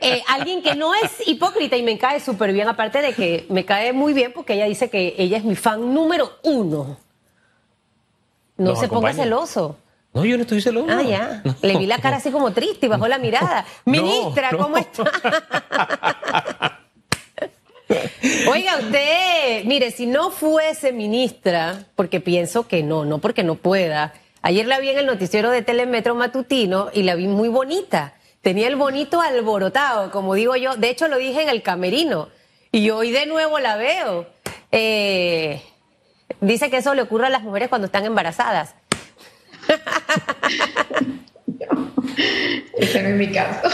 Eh, 0.00 0.22
alguien 0.28 0.62
que 0.62 0.74
no 0.74 0.94
es 0.94 1.26
hipócrita 1.26 1.76
y 1.76 1.82
me 1.82 1.98
cae 1.98 2.20
súper 2.20 2.52
bien, 2.52 2.68
aparte 2.68 3.00
de 3.00 3.12
que 3.12 3.46
me 3.48 3.64
cae 3.64 3.92
muy 3.92 4.12
bien 4.12 4.32
porque 4.32 4.54
ella 4.54 4.66
dice 4.66 4.90
que 4.90 5.14
ella 5.18 5.38
es 5.38 5.44
mi 5.44 5.56
fan 5.56 5.94
número 5.94 6.32
uno. 6.42 6.98
No 8.56 8.76
se 8.76 8.88
ponga 8.88 9.12
celoso. 9.12 9.78
No, 10.12 10.24
yo 10.24 10.36
no 10.36 10.42
estoy 10.42 10.60
celoso. 10.62 10.86
Ah, 10.90 11.02
ya. 11.02 11.42
Le 11.60 11.76
vi 11.76 11.86
la 11.86 11.98
cara 11.98 12.18
así 12.18 12.30
como 12.30 12.52
triste 12.52 12.86
y 12.86 12.88
bajó 12.88 13.08
la 13.08 13.18
mirada. 13.18 13.66
Ministra, 13.84 14.50
¿cómo 14.56 14.76
está? 14.76 15.02
Oiga, 18.48 18.78
usted, 18.78 19.64
mire, 19.64 19.90
si 19.90 20.06
no 20.06 20.30
fuese 20.30 20.92
ministra, 20.92 21.84
porque 21.96 22.20
pienso 22.20 22.66
que 22.66 22.82
no, 22.82 23.04
no 23.04 23.18
porque 23.18 23.42
no 23.42 23.56
pueda. 23.56 24.14
Ayer 24.40 24.66
la 24.66 24.78
vi 24.78 24.90
en 24.90 24.98
el 24.98 25.06
noticiero 25.06 25.50
de 25.50 25.62
Telemetro 25.62 26.14
Matutino 26.14 26.88
y 26.92 27.02
la 27.02 27.14
vi 27.14 27.26
muy 27.26 27.48
bonita. 27.48 28.14
Tenía 28.44 28.68
el 28.68 28.76
bonito 28.76 29.22
alborotado, 29.22 30.10
como 30.10 30.34
digo 30.34 30.54
yo. 30.54 30.76
De 30.76 30.90
hecho, 30.90 31.08
lo 31.08 31.16
dije 31.16 31.42
en 31.42 31.48
el 31.48 31.62
camerino. 31.62 32.28
Y 32.70 32.90
hoy 32.90 33.10
de 33.10 33.24
nuevo 33.24 33.58
la 33.58 33.76
veo. 33.76 34.26
Eh, 34.70 35.62
dice 36.42 36.68
que 36.68 36.76
eso 36.76 36.94
le 36.94 37.00
ocurre 37.00 37.28
a 37.28 37.30
las 37.30 37.42
mujeres 37.42 37.70
cuando 37.70 37.86
están 37.86 38.04
embarazadas. 38.04 38.74
Ese 42.78 43.02
no 43.02 43.08
es 43.10 43.14
mi 43.14 43.32
caso. 43.32 43.68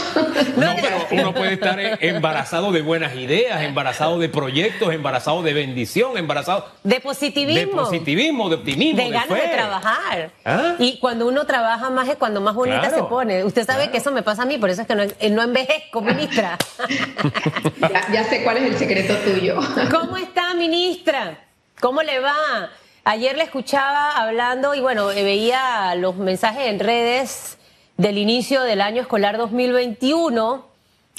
No, 0.57 0.75
pero 0.81 1.07
uno 1.11 1.33
puede 1.33 1.53
estar 1.53 1.79
embarazado 2.01 2.71
de 2.71 2.81
buenas 2.81 3.15
ideas, 3.15 3.61
embarazado 3.61 4.19
de 4.19 4.29
proyectos, 4.29 4.93
embarazado 4.93 5.41
de 5.43 5.53
bendición, 5.53 6.17
embarazado 6.17 6.67
de 6.83 6.99
positivismo. 6.99 7.59
De 7.59 7.67
positivismo, 7.67 8.49
de 8.49 8.55
optimismo. 8.55 9.01
De, 9.01 9.09
ganas 9.09 9.29
de 9.29 9.47
trabajar. 9.47 10.31
¿Ah? 10.45 10.75
Y 10.79 10.99
cuando 10.99 11.27
uno 11.27 11.45
trabaja 11.45 11.89
más 11.89 12.07
es 12.07 12.15
cuando 12.15 12.41
más 12.41 12.55
bonita 12.55 12.89
se 12.89 13.03
pone. 13.03 13.43
Usted 13.43 13.65
sabe 13.65 13.89
que 13.89 13.97
eso 13.97 14.11
me 14.11 14.23
pasa 14.23 14.43
a 14.43 14.45
mí, 14.45 14.57
por 14.57 14.69
eso 14.69 14.81
es 14.81 14.87
que 14.87 14.95
no, 14.95 15.03
no 15.03 15.41
envejezco, 15.43 16.01
ministra. 16.01 16.57
ya 18.13 18.23
sé 18.25 18.43
cuál 18.43 18.57
es 18.57 18.63
el 18.63 18.77
secreto 18.77 19.15
tuyo. 19.17 19.59
¿Cómo 19.89 20.17
está, 20.17 20.53
ministra? 20.53 21.39
¿Cómo 21.79 22.03
le 22.03 22.19
va? 22.19 22.69
Ayer 23.03 23.35
le 23.35 23.43
escuchaba 23.43 24.11
hablando 24.11 24.75
y 24.75 24.79
bueno, 24.79 25.07
veía 25.07 25.95
los 25.95 26.15
mensajes 26.17 26.67
en 26.67 26.79
redes 26.79 27.57
del 28.01 28.17
inicio 28.17 28.63
del 28.63 28.81
año 28.81 29.03
escolar 29.03 29.37
2021, 29.37 30.65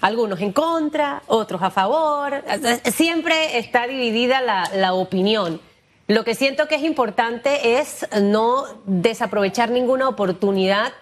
algunos 0.00 0.40
en 0.40 0.52
contra, 0.52 1.22
otros 1.28 1.62
a 1.62 1.70
favor, 1.70 2.42
siempre 2.92 3.58
está 3.58 3.86
dividida 3.86 4.40
la, 4.40 4.68
la 4.74 4.92
opinión. 4.92 5.60
Lo 6.08 6.24
que 6.24 6.34
siento 6.34 6.66
que 6.66 6.74
es 6.74 6.82
importante 6.82 7.78
es 7.78 8.04
no 8.20 8.64
desaprovechar 8.84 9.70
ninguna 9.70 10.08
oportunidad 10.08 10.92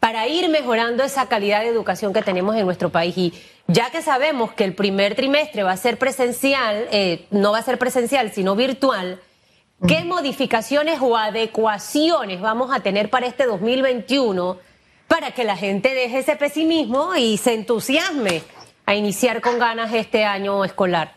para 0.00 0.28
ir 0.28 0.50
mejorando 0.50 1.02
esa 1.02 1.26
calidad 1.28 1.62
de 1.62 1.68
educación 1.68 2.12
que 2.12 2.20
tenemos 2.20 2.54
en 2.54 2.66
nuestro 2.66 2.90
país. 2.90 3.16
Y 3.16 3.32
ya 3.68 3.88
que 3.90 4.02
sabemos 4.02 4.52
que 4.52 4.64
el 4.64 4.74
primer 4.74 5.14
trimestre 5.14 5.62
va 5.62 5.72
a 5.72 5.78
ser 5.78 5.96
presencial, 5.98 6.88
eh, 6.92 7.24
no 7.30 7.52
va 7.52 7.58
a 7.58 7.62
ser 7.62 7.78
presencial, 7.78 8.32
sino 8.32 8.54
virtual, 8.54 9.18
¿Qué 9.86 10.04
modificaciones 10.04 11.00
o 11.02 11.18
adecuaciones 11.18 12.40
vamos 12.40 12.74
a 12.74 12.80
tener 12.80 13.10
para 13.10 13.26
este 13.26 13.44
2021 13.44 14.56
para 15.08 15.32
que 15.32 15.44
la 15.44 15.56
gente 15.56 15.94
deje 15.94 16.18
ese 16.18 16.36
pesimismo 16.36 17.14
y 17.16 17.36
se 17.36 17.54
entusiasme 17.54 18.42
a 18.86 18.94
iniciar 18.94 19.40
con 19.40 19.58
ganas 19.58 19.92
este 19.94 20.24
año 20.24 20.64
escolar? 20.64 21.14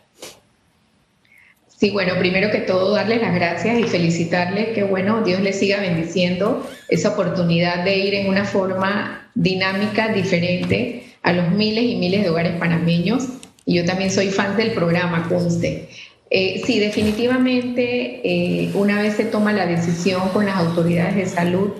Sí, 1.80 1.90
bueno, 1.90 2.12
primero 2.18 2.50
que 2.50 2.58
todo 2.58 2.94
darles 2.94 3.22
las 3.22 3.34
gracias 3.34 3.78
y 3.78 3.84
felicitarles 3.84 4.74
que 4.74 4.82
bueno, 4.82 5.22
Dios 5.22 5.40
les 5.40 5.58
siga 5.58 5.80
bendiciendo 5.80 6.68
esa 6.88 7.10
oportunidad 7.10 7.84
de 7.84 7.96
ir 7.96 8.14
en 8.14 8.28
una 8.28 8.44
forma 8.44 9.30
dinámica, 9.34 10.08
diferente 10.08 11.04
a 11.22 11.32
los 11.32 11.50
miles 11.50 11.84
y 11.84 11.96
miles 11.96 12.22
de 12.22 12.28
hogares 12.28 12.58
panameños. 12.58 13.28
Y 13.64 13.76
yo 13.76 13.86
también 13.86 14.10
soy 14.10 14.28
fan 14.28 14.58
del 14.58 14.72
programa, 14.72 15.26
conste. 15.28 15.88
Eh, 16.28 16.62
sí, 16.66 16.78
definitivamente, 16.78 18.20
eh, 18.24 18.70
una 18.74 19.00
vez 19.00 19.14
se 19.14 19.24
toma 19.24 19.52
la 19.52 19.66
decisión 19.66 20.28
con 20.30 20.44
las 20.44 20.56
autoridades 20.58 21.16
de 21.16 21.26
salud 21.26 21.72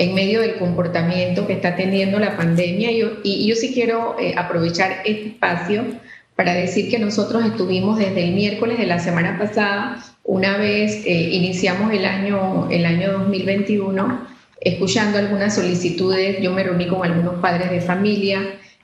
en 0.00 0.14
medio 0.14 0.40
del 0.40 0.54
comportamiento 0.54 1.46
que 1.46 1.52
está 1.52 1.76
teniendo 1.76 2.18
la 2.18 2.34
pandemia, 2.34 2.90
y 2.90 3.46
yo 3.46 3.54
sí 3.54 3.70
quiero 3.74 4.16
eh, 4.18 4.32
aprovechar 4.34 5.02
este 5.04 5.28
espacio 5.28 5.84
para 6.36 6.54
decir 6.54 6.90
que 6.90 6.98
nosotros 6.98 7.44
estuvimos 7.44 7.98
desde 7.98 8.24
el 8.24 8.32
miércoles 8.32 8.78
de 8.78 8.86
la 8.86 8.98
semana 8.98 9.38
pasada, 9.38 10.02
una 10.24 10.56
vez 10.56 11.06
iniciamos 11.06 11.92
el 11.92 12.06
año, 12.06 12.70
el 12.70 12.86
año 12.86 13.12
2021, 13.12 14.26
escuchando 14.62 15.18
algunas 15.18 15.54
solicitudes, 15.54 16.40
yo 16.40 16.50
me 16.52 16.62
reuní 16.62 16.86
con 16.86 17.04
algunos 17.04 17.34
padres 17.40 17.70
de 17.70 17.82
familia, 17.82 18.40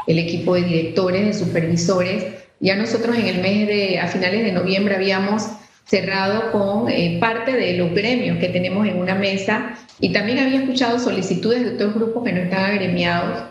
el 0.07 0.19
equipo 0.19 0.55
de 0.55 0.65
directores, 0.65 1.25
de 1.25 1.33
supervisores, 1.33 2.27
ya 2.61 2.77
nosotros 2.77 3.17
en 3.17 3.27
el 3.27 3.41
mes 3.41 3.67
de, 3.67 4.01
a 4.01 4.09
finales 4.09 4.45
de 4.45 4.53
noviembre 4.53 4.97
habíamos 4.97 5.49
cerrado 5.87 6.53
con 6.53 6.91
eh, 6.91 7.19
parte 7.21 7.53
de 7.53 7.75
los 7.75 7.93
gremios 7.93 8.39
que 8.39 8.49
tenemos 8.49 8.87
en 8.87 8.99
una 8.99 9.15
mesa. 9.15 9.79
Y 10.01 10.13
también 10.13 10.39
había 10.39 10.61
escuchado 10.61 10.99
solicitudes 10.99 11.65
de 11.65 11.75
otros 11.75 11.95
grupos 11.95 12.25
que 12.25 12.33
no 12.33 12.41
están 12.43 12.73
agremiados. 12.73 13.45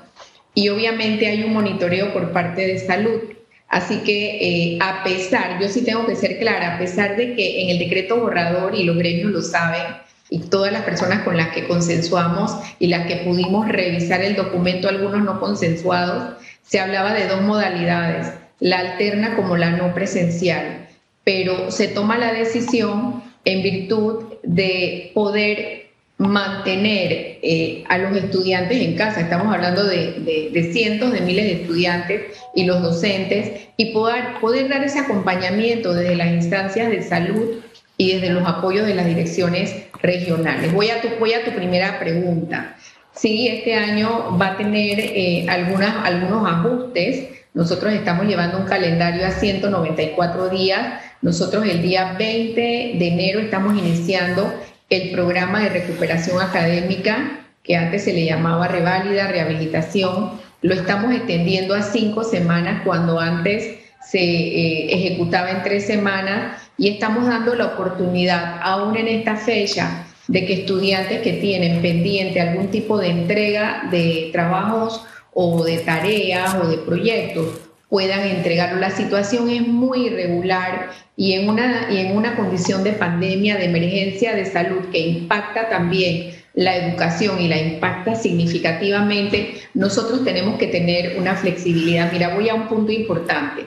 Y 0.54 0.70
obviamente 0.70 1.28
hay 1.28 1.44
un 1.44 1.54
monitoreo 1.54 2.14
por 2.14 2.32
parte 2.32 2.68
de 2.68 2.80
salud. 2.80 3.22
Así 3.68 3.98
que 4.00 4.38
eh, 4.76 4.80
a 4.82 5.04
pesar, 5.04 5.60
yo 5.60 5.68
sí 5.68 5.84
tengo 5.84 6.06
que 6.06 6.16
ser 6.16 6.38
clara, 6.38 6.76
a 6.76 6.78
pesar 6.78 7.18
de 7.18 7.36
que 7.36 7.64
en 7.64 7.70
el 7.70 7.80
decreto 7.80 8.20
borrador 8.20 8.76
y 8.76 8.84
los 8.84 8.96
gremios 8.96 9.32
lo 9.32 9.42
saben, 9.42 9.82
y 10.30 10.40
todas 10.40 10.72
las 10.72 10.84
personas 10.84 11.24
con 11.24 11.38
las 11.38 11.50
que 11.50 11.68
consensuamos 11.68 12.56
y 12.80 12.88
las 12.88 13.06
que 13.06 13.18
pudimos 13.18 13.68
revisar 13.68 14.22
el 14.22 14.36
documento, 14.36 14.88
algunos 14.88 15.24
no 15.24 15.40
consensuados, 15.40 16.36
se 16.64 16.80
hablaba 16.80 17.14
de 17.14 17.28
dos 17.28 17.42
modalidades 17.42 18.34
la 18.60 18.80
alterna 18.80 19.36
como 19.36 19.58
la 19.58 19.72
no 19.72 19.94
presencial, 19.94 20.85
pero 21.26 21.72
se 21.72 21.90
toma 21.90 22.18
la 22.18 22.32
decisión 22.32 23.24
en 23.44 23.64
virtud 23.64 24.24
de 24.44 25.12
poder 25.14 25.88
mantener 26.18 27.40
eh, 27.42 27.84
a 27.90 27.98
los 27.98 28.16
estudiantes 28.16 28.80
en 28.80 28.96
casa. 28.96 29.20
Estamos 29.20 29.54
hablando 29.54 29.84
de, 29.84 30.70
cientos 30.72 31.12
de 31.12 31.22
miles 31.22 31.46
de 31.46 31.54
estudiantes 31.64 32.22
y 32.54 32.64
los 32.64 32.82
docentes 32.82 33.68
y 33.76 33.92
poder, 33.92 34.40
poder 34.40 34.70
dar 34.70 34.84
ese 34.84 35.00
acompañamiento 35.00 35.94
desde 35.94 36.16
las 36.16 36.28
instancias 36.28 36.90
de 36.90 37.02
salud 37.02 37.56
y 37.98 38.14
desde 38.14 38.30
los 38.30 38.48
apoyos 38.48 38.86
de 38.86 38.94
las 38.94 39.08
direcciones 39.08 39.76
regionales. 40.02 40.72
Voy 40.74 40.90
a 40.90 41.02
tu, 41.02 41.10
voy 41.20 41.34
a 41.34 41.44
tu 41.44 41.52
primera 41.52 42.00
pregunta. 42.00 42.78
Sí, 43.14 43.48
este 43.48 43.74
año 43.74 44.38
va 44.40 44.50
a 44.50 44.58
tener 44.58 45.00
eh, 45.00 45.46
algunas, 45.50 46.06
algunos 46.06 46.48
ajustes 46.48 47.30
nosotros 47.56 47.94
estamos 47.94 48.28
llevando 48.28 48.58
un 48.58 48.66
calendario 48.66 49.26
a 49.26 49.32
194 49.32 50.50
días. 50.50 51.02
Nosotros 51.26 51.66
el 51.66 51.82
día 51.82 52.14
20 52.20 52.62
de 53.00 53.08
enero 53.08 53.40
estamos 53.40 53.76
iniciando 53.76 54.54
el 54.92 55.10
programa 55.10 55.60
de 55.62 55.70
recuperación 55.70 56.40
académica, 56.40 57.48
que 57.64 57.76
antes 57.76 58.04
se 58.04 58.14
le 58.14 58.26
llamaba 58.26 58.68
reválida, 58.68 59.28
rehabilitación. 59.28 60.34
Lo 60.62 60.76
estamos 60.76 61.16
extendiendo 61.16 61.74
a 61.74 61.82
cinco 61.82 62.24
semanas 62.24 62.84
cuando 62.86 63.20
antes 63.20 63.76
se 64.08 64.20
eh, 64.20 64.94
ejecutaba 64.94 65.50
en 65.50 65.64
tres 65.64 65.88
semanas 65.88 66.62
y 66.78 66.90
estamos 66.90 67.26
dando 67.26 67.56
la 67.56 67.74
oportunidad, 67.74 68.60
aún 68.62 68.96
en 68.96 69.08
esta 69.08 69.36
fecha, 69.36 70.06
de 70.28 70.46
que 70.46 70.54
estudiantes 70.54 71.22
que 71.22 71.34
tienen 71.34 71.82
pendiente 71.82 72.40
algún 72.40 72.68
tipo 72.70 73.00
de 73.00 73.10
entrega 73.10 73.88
de 73.90 74.30
trabajos 74.32 75.04
o 75.34 75.64
de 75.64 75.80
tareas 75.80 76.54
o 76.54 76.68
de 76.68 76.78
proyectos 76.78 77.65
puedan 77.96 78.28
entregarlo. 78.28 78.82
La 78.82 78.90
situación 78.90 79.50
es 79.50 79.66
muy 79.66 80.08
irregular 80.08 80.90
y 81.16 81.32
en 81.32 81.48
una, 81.48 81.88
y 81.90 82.00
en 82.00 82.18
una 82.18 82.36
condición 82.36 82.84
de 82.84 82.92
pandemia, 82.92 83.56
de 83.56 83.68
emergencia 83.68 84.36
de 84.36 84.46
salud 84.46 84.90
que 84.92 85.00
impacta 85.00 85.70
también 85.70 86.32
la 86.56 86.76
educación 86.76 87.40
y 87.40 87.48
la 87.48 87.58
impacta 87.58 88.16
significativamente, 88.16 89.62
nosotros 89.74 90.26
tenemos 90.26 90.60
que 90.60 90.68
tener 90.68 91.18
una 91.18 91.38
flexibilidad. 91.38 92.12
Mira, 92.12 92.36
voy 92.36 92.50
a 92.50 92.56
un 92.56 92.68
punto 92.68 92.92
importante. 92.92 93.66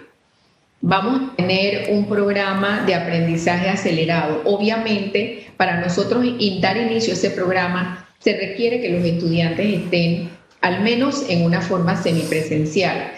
Vamos 0.83 1.23
a 1.23 1.37
tener 1.37 1.87
un 1.89 2.07
programa 2.07 2.85
de 2.85 2.97
aprendizaje 2.97 3.71
acelerado. 3.71 4.43
Obviamente, 4.45 5.47
para 5.57 5.81
nosotros 5.81 6.23
dar 6.61 6.77
inicio 6.77 7.15
a 7.15 7.17
ese 7.17 7.31
programa, 7.31 8.07
se 8.19 8.37
requiere 8.37 8.83
que 8.83 8.91
los 8.91 9.07
estudiantes 9.07 9.85
estén 9.85 10.29
al 10.61 10.83
menos 10.83 11.25
en 11.31 11.45
una 11.47 11.63
forma 11.63 11.97
semipresencial. 11.97 13.13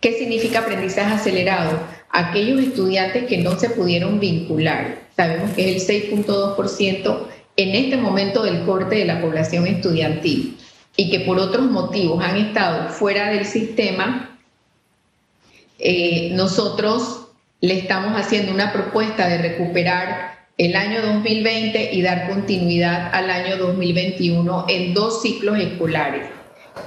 ¿Qué 0.00 0.12
significa 0.12 0.60
aprendizaje 0.60 1.14
acelerado? 1.14 1.78
Aquellos 2.10 2.60
estudiantes 2.60 3.24
que 3.24 3.38
no 3.38 3.58
se 3.58 3.70
pudieron 3.70 4.20
vincular, 4.20 4.98
sabemos 5.16 5.50
que 5.52 5.76
es 5.76 5.88
el 5.88 6.12
6.2% 6.12 7.26
en 7.56 7.74
este 7.74 7.96
momento 7.96 8.42
del 8.42 8.64
corte 8.64 8.96
de 8.96 9.06
la 9.06 9.20
población 9.20 9.66
estudiantil 9.66 10.58
y 10.96 11.10
que 11.10 11.20
por 11.20 11.38
otros 11.38 11.70
motivos 11.70 12.22
han 12.22 12.36
estado 12.36 12.90
fuera 12.90 13.30
del 13.30 13.46
sistema, 13.46 14.38
eh, 15.78 16.30
nosotros 16.34 17.28
le 17.60 17.78
estamos 17.78 18.18
haciendo 18.18 18.52
una 18.52 18.72
propuesta 18.72 19.28
de 19.28 19.38
recuperar 19.38 20.36
el 20.58 20.74
año 20.74 21.02
2020 21.02 21.94
y 21.94 22.02
dar 22.02 22.28
continuidad 22.28 23.14
al 23.14 23.30
año 23.30 23.56
2021 23.56 24.66
en 24.68 24.94
dos 24.94 25.22
ciclos 25.22 25.58
escolares. 25.58 26.35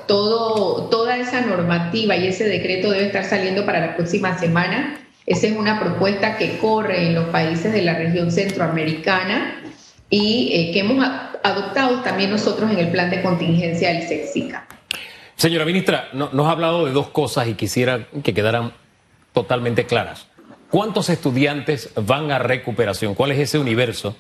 Todo, 0.07 0.89
toda 0.89 1.18
esa 1.18 1.41
normativa 1.41 2.15
y 2.15 2.27
ese 2.27 2.45
decreto 2.45 2.91
debe 2.91 3.07
estar 3.07 3.25
saliendo 3.25 3.65
para 3.65 3.80
la 3.80 3.95
próxima 3.95 4.38
semana. 4.38 5.00
Esa 5.25 5.47
es 5.47 5.57
una 5.57 5.80
propuesta 5.80 6.38
que 6.38 6.57
corre 6.57 7.07
en 7.07 7.15
los 7.15 7.25
países 7.25 7.71
de 7.71 7.81
la 7.81 7.94
región 7.94 8.31
centroamericana 8.31 9.62
y 10.09 10.51
eh, 10.53 10.71
que 10.74 10.80
hemos 10.80 11.06
adoptado 11.44 12.01
también 12.01 12.31
nosotros 12.31 12.71
en 12.71 12.80
el 12.80 12.89
plan 12.89 13.09
de 13.09 13.21
contingencia 13.21 13.94
del 13.94 14.07
SEXICA. 14.07 14.68
Señora 15.36 15.65
ministra, 15.65 16.09
nos 16.13 16.47
ha 16.47 16.51
hablado 16.51 16.85
de 16.85 16.92
dos 16.92 17.09
cosas 17.09 17.47
y 17.47 17.53
quisiera 17.53 18.07
que 18.24 18.33
quedaran 18.33 18.74
totalmente 19.31 19.85
claras. 19.85 20.27
¿Cuántos 20.69 21.09
estudiantes 21.09 21.92
van 21.95 22.31
a 22.31 22.39
recuperación? 22.39 23.15
¿Cuál 23.15 23.31
es 23.31 23.39
ese 23.39 23.57
universo? 23.57 24.15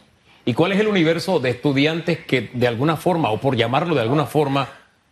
¿Y 0.45 0.53
cuál 0.53 0.71
es 0.71 0.79
el 0.79 0.87
universo 0.87 1.39
de 1.39 1.49
estudiantes 1.49 2.19
que 2.19 2.49
de 2.53 2.67
alguna 2.67 2.95
forma, 2.95 3.29
o 3.31 3.39
por 3.39 3.55
llamarlo 3.55 3.95
de 3.95 4.01
alguna 4.01 4.25
forma, 4.25 4.69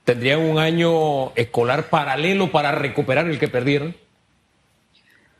tendrían 0.08 0.40
un 0.40 0.58
año 0.58 1.36
escolar 1.36 1.90
paralelo 1.90 2.50
para 2.50 2.72
recuperar 2.72 3.28
el 3.28 3.38
que 3.40 3.50
perdieron? 3.50 3.94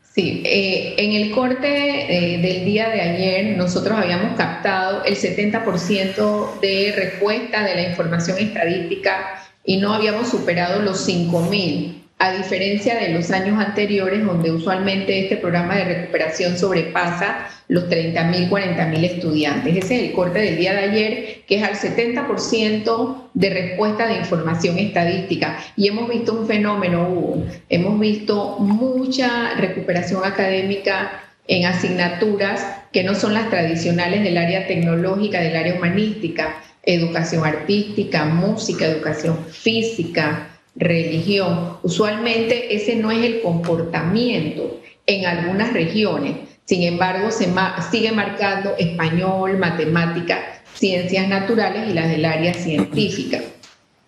Sí, 0.02 0.42
eh, 0.44 0.94
en 0.98 1.12
el 1.12 1.30
corte 1.30 2.34
eh, 2.34 2.36
del 2.36 2.66
día 2.66 2.90
de 2.90 3.00
ayer 3.00 3.56
nosotros 3.56 3.96
habíamos 3.96 4.36
captado 4.36 5.04
el 5.04 5.16
70% 5.16 6.60
de 6.60 6.92
respuesta 6.94 7.64
de 7.64 7.76
la 7.76 7.88
información 7.88 8.36
estadística 8.36 9.42
y 9.64 9.78
no 9.78 9.94
habíamos 9.94 10.28
superado 10.28 10.82
los 10.82 11.08
5.000 11.08 11.97
a 12.18 12.32
diferencia 12.32 12.96
de 12.96 13.10
los 13.10 13.30
años 13.30 13.64
anteriores, 13.64 14.24
donde 14.24 14.50
usualmente 14.50 15.20
este 15.20 15.36
programa 15.36 15.76
de 15.76 15.84
recuperación 15.84 16.58
sobrepasa 16.58 17.48
los 17.68 17.84
30.000, 17.84 18.48
40.000 18.48 19.04
estudiantes. 19.04 19.76
Ese 19.76 19.96
es 19.96 20.02
el 20.08 20.12
corte 20.12 20.40
del 20.40 20.56
día 20.56 20.72
de 20.72 20.78
ayer, 20.78 21.42
que 21.46 21.56
es 21.56 21.62
al 21.62 21.74
70% 21.74 23.30
de 23.34 23.50
respuesta 23.50 24.08
de 24.08 24.16
información 24.16 24.78
estadística. 24.78 25.58
Y 25.76 25.88
hemos 25.88 26.08
visto 26.08 26.32
un 26.32 26.46
fenómeno, 26.46 27.08
Hugo. 27.08 27.46
Hemos 27.68 28.00
visto 28.00 28.56
mucha 28.58 29.54
recuperación 29.54 30.24
académica 30.24 31.22
en 31.46 31.66
asignaturas 31.66 32.66
que 32.92 33.04
no 33.04 33.14
son 33.14 33.34
las 33.34 33.48
tradicionales 33.48 34.24
del 34.24 34.38
área 34.38 34.66
tecnológica, 34.66 35.40
del 35.40 35.56
área 35.56 35.74
humanística, 35.74 36.62
educación 36.82 37.44
artística, 37.44 38.24
música, 38.24 38.86
educación 38.86 39.44
física, 39.46 40.47
religión. 40.78 41.78
Usualmente 41.82 42.74
ese 42.74 42.96
no 42.96 43.10
es 43.10 43.24
el 43.24 43.42
comportamiento 43.42 44.80
en 45.06 45.26
algunas 45.26 45.72
regiones. 45.72 46.36
Sin 46.64 46.82
embargo, 46.82 47.30
sigue 47.30 48.12
marcando 48.12 48.74
español, 48.78 49.58
matemáticas, 49.58 50.40
ciencias 50.74 51.28
naturales 51.28 51.88
y 51.88 51.94
las 51.94 52.08
del 52.08 52.24
área 52.24 52.54
científica. 52.54 53.40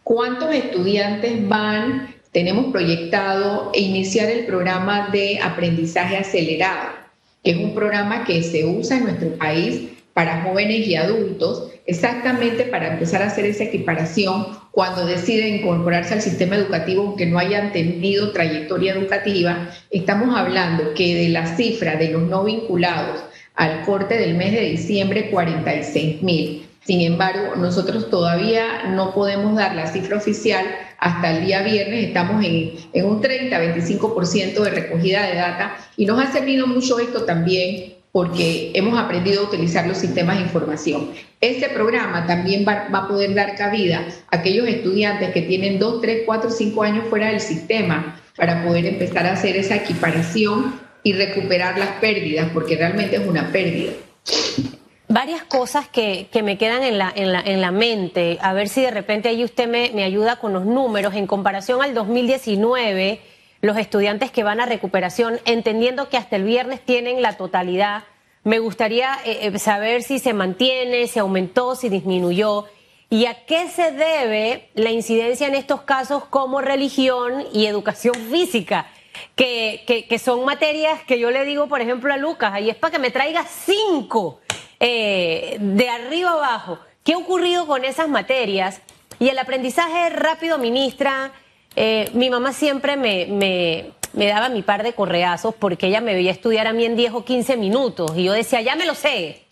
¿Cuántos 0.04 0.54
estudiantes 0.54 1.48
van? 1.48 2.14
Tenemos 2.32 2.70
proyectado 2.70 3.72
iniciar 3.74 4.30
el 4.30 4.46
programa 4.46 5.08
de 5.10 5.40
aprendizaje 5.42 6.16
acelerado, 6.16 6.90
que 7.42 7.52
es 7.52 7.56
un 7.56 7.74
programa 7.74 8.24
que 8.24 8.42
se 8.42 8.64
usa 8.64 8.98
en 8.98 9.04
nuestro 9.04 9.30
país 9.30 9.88
para 10.12 10.42
jóvenes 10.42 10.86
y 10.86 10.94
adultos, 10.96 11.69
exactamente 11.90 12.64
para 12.64 12.92
empezar 12.92 13.20
a 13.22 13.26
hacer 13.26 13.44
esa 13.46 13.64
equiparación 13.64 14.46
cuando 14.70 15.04
deciden 15.04 15.56
incorporarse 15.56 16.14
al 16.14 16.22
sistema 16.22 16.54
educativo 16.54 17.02
aunque 17.02 17.26
no 17.26 17.38
hayan 17.38 17.72
tenido 17.72 18.32
trayectoria 18.32 18.94
educativa. 18.94 19.68
Estamos 19.90 20.36
hablando 20.36 20.94
que 20.94 21.16
de 21.16 21.28
la 21.30 21.56
cifra 21.56 21.96
de 21.96 22.10
los 22.10 22.22
no 22.22 22.44
vinculados 22.44 23.24
al 23.56 23.82
corte 23.82 24.16
del 24.16 24.34
mes 24.34 24.52
de 24.52 24.60
diciembre, 24.60 25.30
46 25.30 26.22
mil. 26.22 26.66
Sin 26.84 27.00
embargo, 27.00 27.56
nosotros 27.56 28.08
todavía 28.08 28.84
no 28.88 29.12
podemos 29.12 29.56
dar 29.56 29.74
la 29.74 29.88
cifra 29.88 30.16
oficial 30.16 30.64
hasta 30.98 31.36
el 31.36 31.44
día 31.44 31.62
viernes. 31.62 32.06
Estamos 32.06 32.44
en, 32.44 33.04
un 33.04 33.20
30-25% 33.20 34.60
de 34.60 34.70
recogida 34.70 35.26
de 35.26 35.34
data 35.34 35.76
y 35.96 36.06
nos 36.06 36.22
ha 36.22 36.30
servido 36.32 36.66
mucho 36.66 37.00
esto 37.00 37.24
también 37.24 37.99
porque 38.12 38.72
hemos 38.74 38.98
aprendido 38.98 39.42
a 39.42 39.44
utilizar 39.44 39.86
los 39.86 39.98
sistemas 39.98 40.36
de 40.36 40.42
información. 40.42 41.10
Este 41.40 41.68
programa 41.68 42.26
también 42.26 42.64
va, 42.66 42.88
a 42.92 43.08
poder 43.08 43.34
dar 43.34 43.54
cabida 43.54 44.06
a 44.30 44.36
aquellos 44.36 44.66
estudiantes 44.66 45.30
que 45.30 45.42
tienen 45.42 45.78
2, 45.78 46.00
3, 46.00 46.22
4, 46.26 46.50
5 46.50 46.82
años 46.82 47.04
fuera 47.08 47.28
del 47.28 47.40
sistema 47.40 48.20
para 48.36 48.64
poder 48.64 48.86
empezar 48.86 49.26
a 49.26 49.32
hacer 49.32 49.56
esa 49.56 49.76
equiparación 49.76 50.80
y 51.02 51.12
recuperar 51.12 51.78
las 51.78 51.90
pérdidas, 52.00 52.48
porque 52.52 52.76
realmente 52.76 53.16
es 53.16 53.26
una 53.26 53.50
pérdida. 53.52 53.92
Varias 55.08 55.42
cosas 55.44 55.88
que, 55.88 56.28
me 56.42 56.58
quedan 56.58 56.82
en 56.82 56.98
la, 56.98 57.12
en, 57.14 57.32
la, 57.32 57.40
en 57.40 57.60
la 57.60 57.70
mente, 57.70 58.38
a 58.42 58.52
ver 58.52 58.68
si 58.68 58.82
de 58.82 58.90
repente 58.90 59.28
ahí 59.28 59.42
usted 59.44 59.68
me, 59.68 59.90
me 59.94 60.04
ayuda 60.04 60.36
con 60.36 60.52
los 60.52 60.66
números 60.66 61.14
en 61.14 61.26
comparación 61.26 61.82
al 61.82 61.94
2019 61.94 63.20
los 63.60 63.76
estudiantes 63.76 64.30
que 64.30 64.42
van 64.42 64.60
a 64.60 64.66
recuperación, 64.66 65.40
entendiendo 65.44 66.08
que 66.08 66.16
hasta 66.16 66.36
el 66.36 66.44
viernes 66.44 66.80
tienen 66.84 67.22
la 67.22 67.36
totalidad. 67.36 68.04
Me 68.42 68.58
gustaría 68.58 69.18
eh, 69.24 69.50
eh, 69.52 69.58
saber 69.58 70.02
si 70.02 70.18
se 70.18 70.32
mantiene, 70.32 71.06
si 71.06 71.18
aumentó, 71.18 71.76
si 71.76 71.88
disminuyó. 71.88 72.66
¿Y 73.10 73.26
a 73.26 73.44
qué 73.44 73.68
se 73.68 73.90
debe 73.90 74.70
la 74.74 74.90
incidencia 74.90 75.48
en 75.48 75.54
estos 75.54 75.82
casos 75.82 76.24
como 76.24 76.60
religión 76.60 77.44
y 77.52 77.66
educación 77.66 78.14
física? 78.14 78.86
Que, 79.34 80.06
que, 80.08 80.18
son 80.18 80.44
materias 80.44 81.02
que 81.02 81.18
yo 81.18 81.30
le 81.30 81.44
digo, 81.44 81.66
por 81.66 81.80
ejemplo, 81.80 82.12
a 82.12 82.16
Lucas, 82.16 82.52
ahí 82.54 82.70
es 82.70 82.76
para 82.76 82.92
que 82.92 82.98
me 82.98 83.10
traiga 83.10 83.44
cinco 83.44 84.40
eh, 84.78 85.56
de 85.60 85.88
arriba 85.88 86.30
abajo. 86.30 86.78
¿Qué 87.04 87.14
ha 87.14 87.18
ocurrido 87.18 87.66
con 87.66 87.84
esas 87.84 88.08
materias? 88.08 88.80
Y 89.18 89.28
el 89.28 89.38
aprendizaje 89.38 90.08
rápido, 90.10 90.58
ministra, 90.58 91.32
eh, 91.76 92.10
mi 92.14 92.30
mamá 92.30 92.52
siempre 92.52 92.96
me, 92.96 93.26
me, 94.12 94.26
daba 94.26 94.48
mi 94.48 94.62
par 94.62 94.82
de 94.82 94.92
correazos 94.92 95.54
porque 95.54 95.86
ella 95.86 96.00
me 96.00 96.14
veía 96.14 96.30
estudiar 96.30 96.66
a 96.66 96.72
mí 96.72 96.84
en 96.84 96.96
10 96.96 97.12
o 97.14 97.24
15 97.24 97.56
minutos 97.56 98.12
y 98.16 98.24
yo 98.24 98.32
decía, 98.32 98.60
ya 98.60 98.76
me 98.76 98.86
lo 98.86 98.94
sé, 98.94 99.44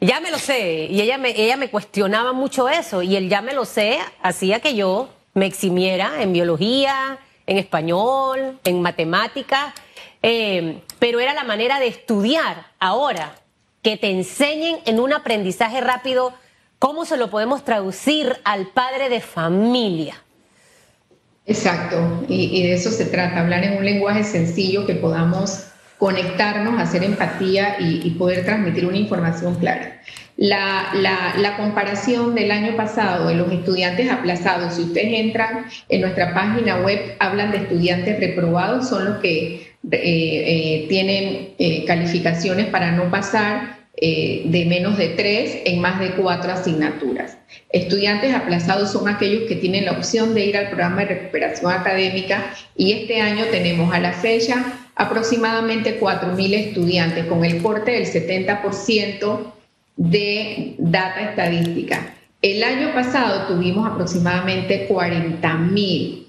ya 0.00 0.20
me 0.20 0.30
lo 0.30 0.38
sé. 0.38 0.86
Y 0.90 1.00
ella 1.00 1.18
me, 1.18 1.30
ella 1.30 1.56
me 1.56 1.68
cuestionaba 1.70 2.32
mucho 2.32 2.68
eso 2.68 3.02
y 3.02 3.16
el 3.16 3.28
ya 3.28 3.42
me 3.42 3.54
lo 3.54 3.64
sé 3.64 3.98
hacía 4.22 4.60
que 4.60 4.74
yo 4.74 5.08
me 5.34 5.46
eximiera 5.46 6.22
en 6.22 6.32
biología, 6.32 7.18
en 7.46 7.58
español, 7.58 8.58
en 8.64 8.82
matemáticas, 8.82 9.74
eh, 10.22 10.80
pero 10.98 11.20
era 11.20 11.34
la 11.34 11.44
manera 11.44 11.80
de 11.80 11.88
estudiar 11.88 12.66
ahora, 12.78 13.34
que 13.82 13.96
te 13.96 14.10
enseñen 14.10 14.78
en 14.84 15.00
un 15.00 15.12
aprendizaje 15.12 15.80
rápido 15.80 16.32
cómo 16.78 17.04
se 17.04 17.16
lo 17.16 17.30
podemos 17.30 17.64
traducir 17.64 18.40
al 18.44 18.68
padre 18.68 19.08
de 19.08 19.20
familia. 19.20 20.22
Exacto, 21.44 22.24
y, 22.28 22.62
de 22.62 22.74
eso 22.74 22.90
se 22.90 23.06
trata, 23.06 23.40
hablar 23.40 23.64
en 23.64 23.76
un 23.76 23.84
lenguaje 23.84 24.22
sencillo 24.22 24.86
que 24.86 24.94
podamos 24.94 25.66
conectarnos, 25.98 26.80
hacer 26.80 27.02
empatía 27.02 27.76
y, 27.80 28.10
poder 28.10 28.44
transmitir 28.44 28.86
una 28.86 28.96
información 28.96 29.56
clara. 29.56 30.00
La, 30.36 31.54
comparación 31.56 32.34
del 32.34 32.50
año 32.50 32.76
pasado 32.76 33.28
de 33.28 33.34
los 33.34 33.50
estudiantes 33.52 34.10
aplazados, 34.10 34.74
si 34.74 34.82
ustedes 34.82 35.20
entran 35.20 35.66
en 35.88 36.00
nuestra 36.00 36.32
página 36.32 36.78
web, 36.80 37.16
hablan 37.18 37.50
de 37.50 37.58
estudiantes 37.58 38.20
reprobados, 38.20 38.88
son 38.88 39.04
los 39.04 39.18
que 39.18 39.72
eh, 39.90 39.90
eh, 39.92 40.86
tienen 40.88 41.54
eh, 41.58 41.84
calificaciones 41.86 42.66
para 42.66 42.92
no 42.92 43.10
pasar 43.10 43.81
eh, 44.04 44.42
de 44.46 44.64
menos 44.64 44.98
de 44.98 45.10
tres 45.10 45.60
en 45.64 45.80
más 45.80 46.00
de 46.00 46.10
cuatro 46.16 46.50
asignaturas. 46.50 47.38
Estudiantes 47.68 48.34
aplazados 48.34 48.90
son 48.90 49.08
aquellos 49.08 49.44
que 49.48 49.54
tienen 49.54 49.84
la 49.84 49.92
opción 49.92 50.34
de 50.34 50.44
ir 50.44 50.56
al 50.56 50.70
programa 50.70 51.02
de 51.02 51.14
recuperación 51.14 51.70
académica 51.70 52.52
y 52.76 52.94
este 52.94 53.20
año 53.20 53.44
tenemos 53.52 53.94
a 53.94 54.00
la 54.00 54.12
fecha 54.12 54.64
aproximadamente 54.96 56.00
4.000 56.00 56.52
estudiantes 56.52 57.26
con 57.26 57.44
el 57.44 57.62
corte 57.62 57.92
del 57.92 58.06
70% 58.06 59.52
de 59.94 60.74
data 60.78 61.30
estadística. 61.30 62.16
El 62.42 62.64
año 62.64 62.92
pasado 62.94 63.54
tuvimos 63.54 63.88
aproximadamente 63.88 64.88
40.000. 64.88 66.26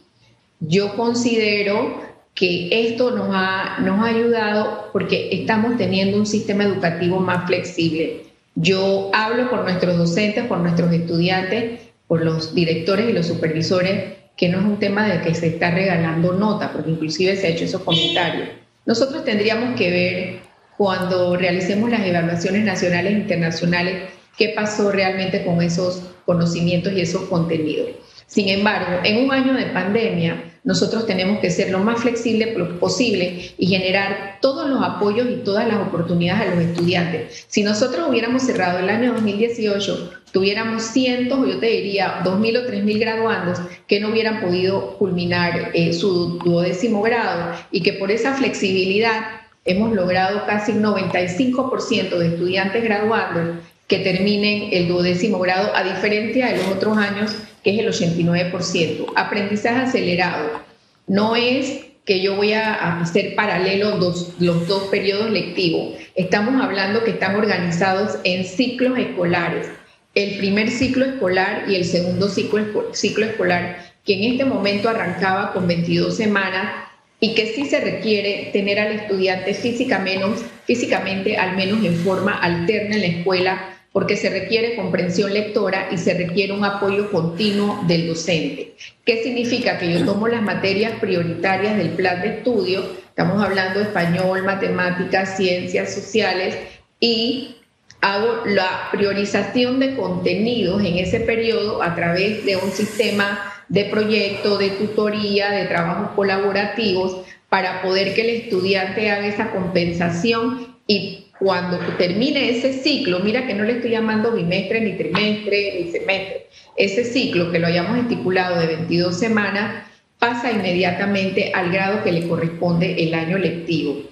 Yo 0.60 0.96
considero 0.96 2.04
que 2.34 2.70
esto 2.72 3.12
nos 3.12 3.30
ha, 3.32 3.80
nos 3.80 4.00
ha 4.00 4.10
ayudado 4.10 4.90
porque 4.92 5.30
estamos 5.32 5.78
teniendo 5.78 6.18
un 6.18 6.26
sistema 6.26 6.64
educativo 6.64 7.20
más 7.20 7.46
flexible. 7.48 8.24
Yo 8.56 9.12
hablo 9.14 9.50
por 9.50 9.64
nuestros 9.64 9.98
docentes, 9.98 10.46
por 10.46 10.60
nuestros 10.60 10.92
estudiantes, 10.92 11.82
por 12.08 12.24
los 12.24 12.54
directores 12.54 13.10
y 13.10 13.14
los 13.14 13.28
supervisores, 13.28 14.14
que 14.36 14.50
no 14.50 14.60
es 14.60 14.66
un 14.66 14.80
tema 14.80 15.08
de 15.08 15.22
que 15.22 15.34
se 15.36 15.48
está 15.48 15.72
regalando 15.72 16.34
nota, 16.34 16.72
porque 16.72 16.92
inclusive 16.92 17.36
se 17.36 17.48
ha 17.48 17.50
hecho 17.52 17.66
esos 17.66 17.82
comentarios. 17.82 18.50
Nosotros 18.86 19.24
tendríamos 19.24 19.76
que 19.78 19.90
ver 19.90 20.40
cuando 20.78 21.38
realicemos 21.38 21.90
las 21.90 22.06
evaluaciones 22.06 22.64
nacionales 22.64 23.14
e 23.14 23.18
internacionales 23.18 23.96
qué 24.38 24.50
pasó 24.56 24.92
realmente 24.92 25.46
con 25.46 25.62
esos 25.62 26.04
conocimientos 26.26 26.94
y 26.94 27.02
esos 27.02 27.24
contenidos. 27.24 27.90
Sin 28.26 28.50
embargo, 28.50 29.00
en 29.04 29.26
un 29.26 29.32
año 29.32 29.54
de 29.54 29.68
pandemia, 29.68 30.53
nosotros 30.64 31.06
tenemos 31.06 31.40
que 31.40 31.52
ser 31.52 31.72
lo 31.72 31.80
más 31.80 32.02
flexible 32.02 32.48
posible 32.80 33.54
y 33.58 33.68
generar 33.68 34.38
todos 34.42 34.70
los 34.70 34.82
apoyos 34.82 35.28
y 35.30 35.44
todas 35.44 35.68
las 35.68 35.78
oportunidades 35.78 36.52
a 36.52 36.56
los 36.56 36.64
estudiantes. 36.64 37.46
Si 37.48 37.64
nosotros 37.64 38.08
hubiéramos 38.10 38.44
cerrado 38.44 38.80
el 38.80 38.90
año 38.90 39.14
2018 39.14 40.24
tuviéramos 40.34 40.82
cientos, 40.82 41.48
yo 41.48 41.60
te 41.60 41.68
diría, 41.68 42.22
dos 42.24 42.40
mil 42.40 42.58
o 42.58 42.66
tres 42.66 42.84
mil 42.84 43.00
graduandos 43.00 43.62
que 43.88 44.00
no 44.00 44.10
hubieran 44.10 44.42
podido 44.42 44.98
culminar 44.98 45.72
eh, 45.74 45.94
su 45.94 46.40
duodécimo 46.40 47.02
grado 47.04 47.56
y 47.72 47.82
que 47.82 47.94
por 47.94 48.10
esa 48.10 48.34
flexibilidad 48.34 49.42
hemos 49.64 49.94
logrado 49.94 50.46
casi 50.46 50.74
95% 50.74 52.18
de 52.18 52.28
estudiantes 52.28 52.84
graduandos 52.84 53.60
que 53.88 54.00
terminen 54.00 54.70
el 54.72 54.88
duodécimo 54.88 55.38
grado, 55.40 55.70
a 55.76 55.84
diferencia 55.84 56.48
de 56.48 56.58
los 56.58 56.68
otros 56.68 56.98
años, 56.98 57.36
que 57.64 57.72
es 57.72 57.80
el 57.80 57.88
89%. 57.88 59.14
Aprendizaje 59.16 59.82
acelerado. 59.82 60.62
No 61.08 61.36
es 61.36 61.86
que 62.06 62.22
yo 62.22 62.36
voy 62.36 62.54
a 62.54 63.00
hacer 63.00 63.36
paralelo 63.36 63.98
los, 63.98 64.34
los 64.40 64.68
dos 64.68 64.84
periodos 64.84 65.30
lectivos. 65.30 65.96
Estamos 66.16 66.62
hablando 66.62 67.04
que 67.04 67.12
están 67.12 67.36
organizados 67.36 68.18
en 68.24 68.44
ciclos 68.46 68.98
escolares. 68.98 69.68
El 70.14 70.38
primer 70.38 70.70
ciclo 70.70 71.06
escolar 71.06 71.66
y 71.68 71.76
el 71.76 71.86
segundo 71.86 72.28
ciclo, 72.28 72.94
ciclo 72.94 73.26
escolar, 73.26 73.94
que 74.06 74.14
en 74.14 74.34
este 74.34 74.46
momento 74.46 74.90
arrancaba 74.90 75.54
con 75.54 75.66
22 75.66 76.16
semanas 76.16 76.74
y 77.20 77.34
que 77.36 77.54
sí 77.54 77.66
se 77.66 77.80
requiere 77.80 78.50
tener 78.52 78.80
al 78.80 78.92
estudiante 78.92 79.54
física 79.54 79.98
menos, 80.00 80.42
físicamente 80.66 81.38
al 81.38 81.56
menos 81.56 81.84
en 81.86 81.96
forma 81.96 82.38
alterna 82.38 82.96
en 82.96 83.02
la 83.02 83.08
escuela 83.08 83.73
porque 83.94 84.18
se 84.18 84.30
requiere 84.30 84.76
comprensión 84.76 85.32
lectora 85.32 85.88
y 85.92 85.98
se 85.98 86.16
requiere 86.16 86.52
un 86.52 86.66
apoyo 86.66 87.12
continuo 87.12 87.80
del 87.88 88.08
docente. 88.08 88.74
¿Qué 89.06 89.22
significa? 89.24 89.78
Que 89.78 89.94
yo 89.94 90.04
tomo 90.04 90.28
las 90.28 90.42
materias 90.42 90.94
prioritarias 91.00 91.78
del 91.78 91.92
plan 91.92 92.22
de 92.22 92.38
estudio, 92.38 92.84
estamos 93.08 93.42
hablando 93.42 93.80
español, 93.80 94.44
matemáticas, 94.44 95.38
ciencias 95.38 95.94
sociales, 95.94 96.58
y 97.00 97.58
hago 98.02 98.46
la 98.48 98.90
priorización 98.92 99.80
de 99.80 99.96
contenidos 99.96 100.84
en 100.84 100.98
ese 100.98 101.20
periodo 101.20 101.84
a 101.84 101.94
través 101.96 102.44
de 102.46 102.58
un 102.58 102.72
sistema 102.72 103.54
de 103.70 103.86
proyecto, 103.86 104.58
de 104.58 104.72
tutoría, 104.72 105.52
de 105.52 105.66
trabajos 105.66 106.10
colaborativos, 106.16 107.22
para 107.48 107.84
poder 107.84 108.16
que 108.16 108.22
el 108.22 108.30
estudiante 108.42 109.12
haga 109.12 109.28
esa 109.28 109.52
compensación 109.52 110.76
y 110.88 111.28
cuando 111.44 111.78
termine 111.98 112.50
ese 112.50 112.72
ciclo, 112.72 113.20
mira 113.20 113.46
que 113.46 113.54
no 113.54 113.66
le 113.66 113.74
estoy 113.74 113.92
llamando 113.92 114.32
bimestre, 114.32 114.80
ni 114.80 114.94
trimestre, 114.94 115.84
ni 115.84 115.92
semestre, 115.92 116.48
ese 116.78 117.04
ciclo 117.04 117.52
que 117.52 117.60
lo 117.60 117.68
hayamos 117.68 117.98
estipulado 118.00 118.60
de 118.60 118.68
22 118.68 119.20
semanas, 119.20 119.84
pasa 120.20 120.52
inmediatamente 120.52 121.52
al 121.54 121.70
grado 121.70 122.02
que 122.02 122.14
le 122.14 122.28
corresponde 122.30 123.04
el 123.04 123.14
año 123.14 123.38
lectivo. 123.38 124.04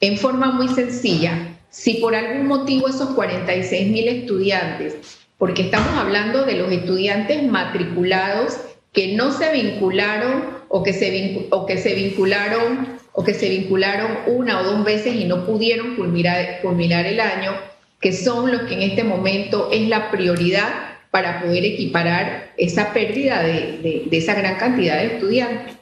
En 0.00 0.18
forma 0.18 0.50
muy 0.50 0.66
sencilla, 0.66 1.56
si 1.70 1.94
por 1.94 2.16
algún 2.16 2.48
motivo 2.48 2.88
esos 2.88 3.10
46 3.10 3.88
mil 3.88 4.08
estudiantes, 4.08 4.96
porque 5.38 5.62
estamos 5.62 5.96
hablando 5.96 6.44
de 6.44 6.54
los 6.54 6.72
estudiantes 6.72 7.44
matriculados 7.44 8.58
que 8.92 9.14
no 9.14 9.30
se 9.30 9.52
vincularon 9.52 10.44
o 10.68 10.82
que 10.82 10.92
se, 10.92 11.46
o 11.50 11.66
que 11.66 11.78
se 11.78 11.94
vincularon 11.94 12.99
o 13.12 13.24
que 13.24 13.34
se 13.34 13.48
vincularon 13.48 14.18
una 14.26 14.60
o 14.60 14.64
dos 14.64 14.84
veces 14.84 15.14
y 15.14 15.24
no 15.24 15.44
pudieron 15.46 15.96
culminar, 15.96 16.60
culminar 16.62 17.06
el 17.06 17.20
año, 17.20 17.52
que 18.00 18.12
son 18.12 18.50
los 18.50 18.62
que 18.62 18.74
en 18.74 18.82
este 18.82 19.04
momento 19.04 19.70
es 19.72 19.88
la 19.88 20.10
prioridad 20.10 20.68
para 21.10 21.40
poder 21.40 21.64
equiparar 21.64 22.52
esa 22.56 22.92
pérdida 22.92 23.42
de, 23.42 24.06
de, 24.08 24.16
esa 24.16 24.34
gran 24.34 24.56
cantidad 24.56 24.96
de 24.96 25.06
estudiantes. 25.06 25.76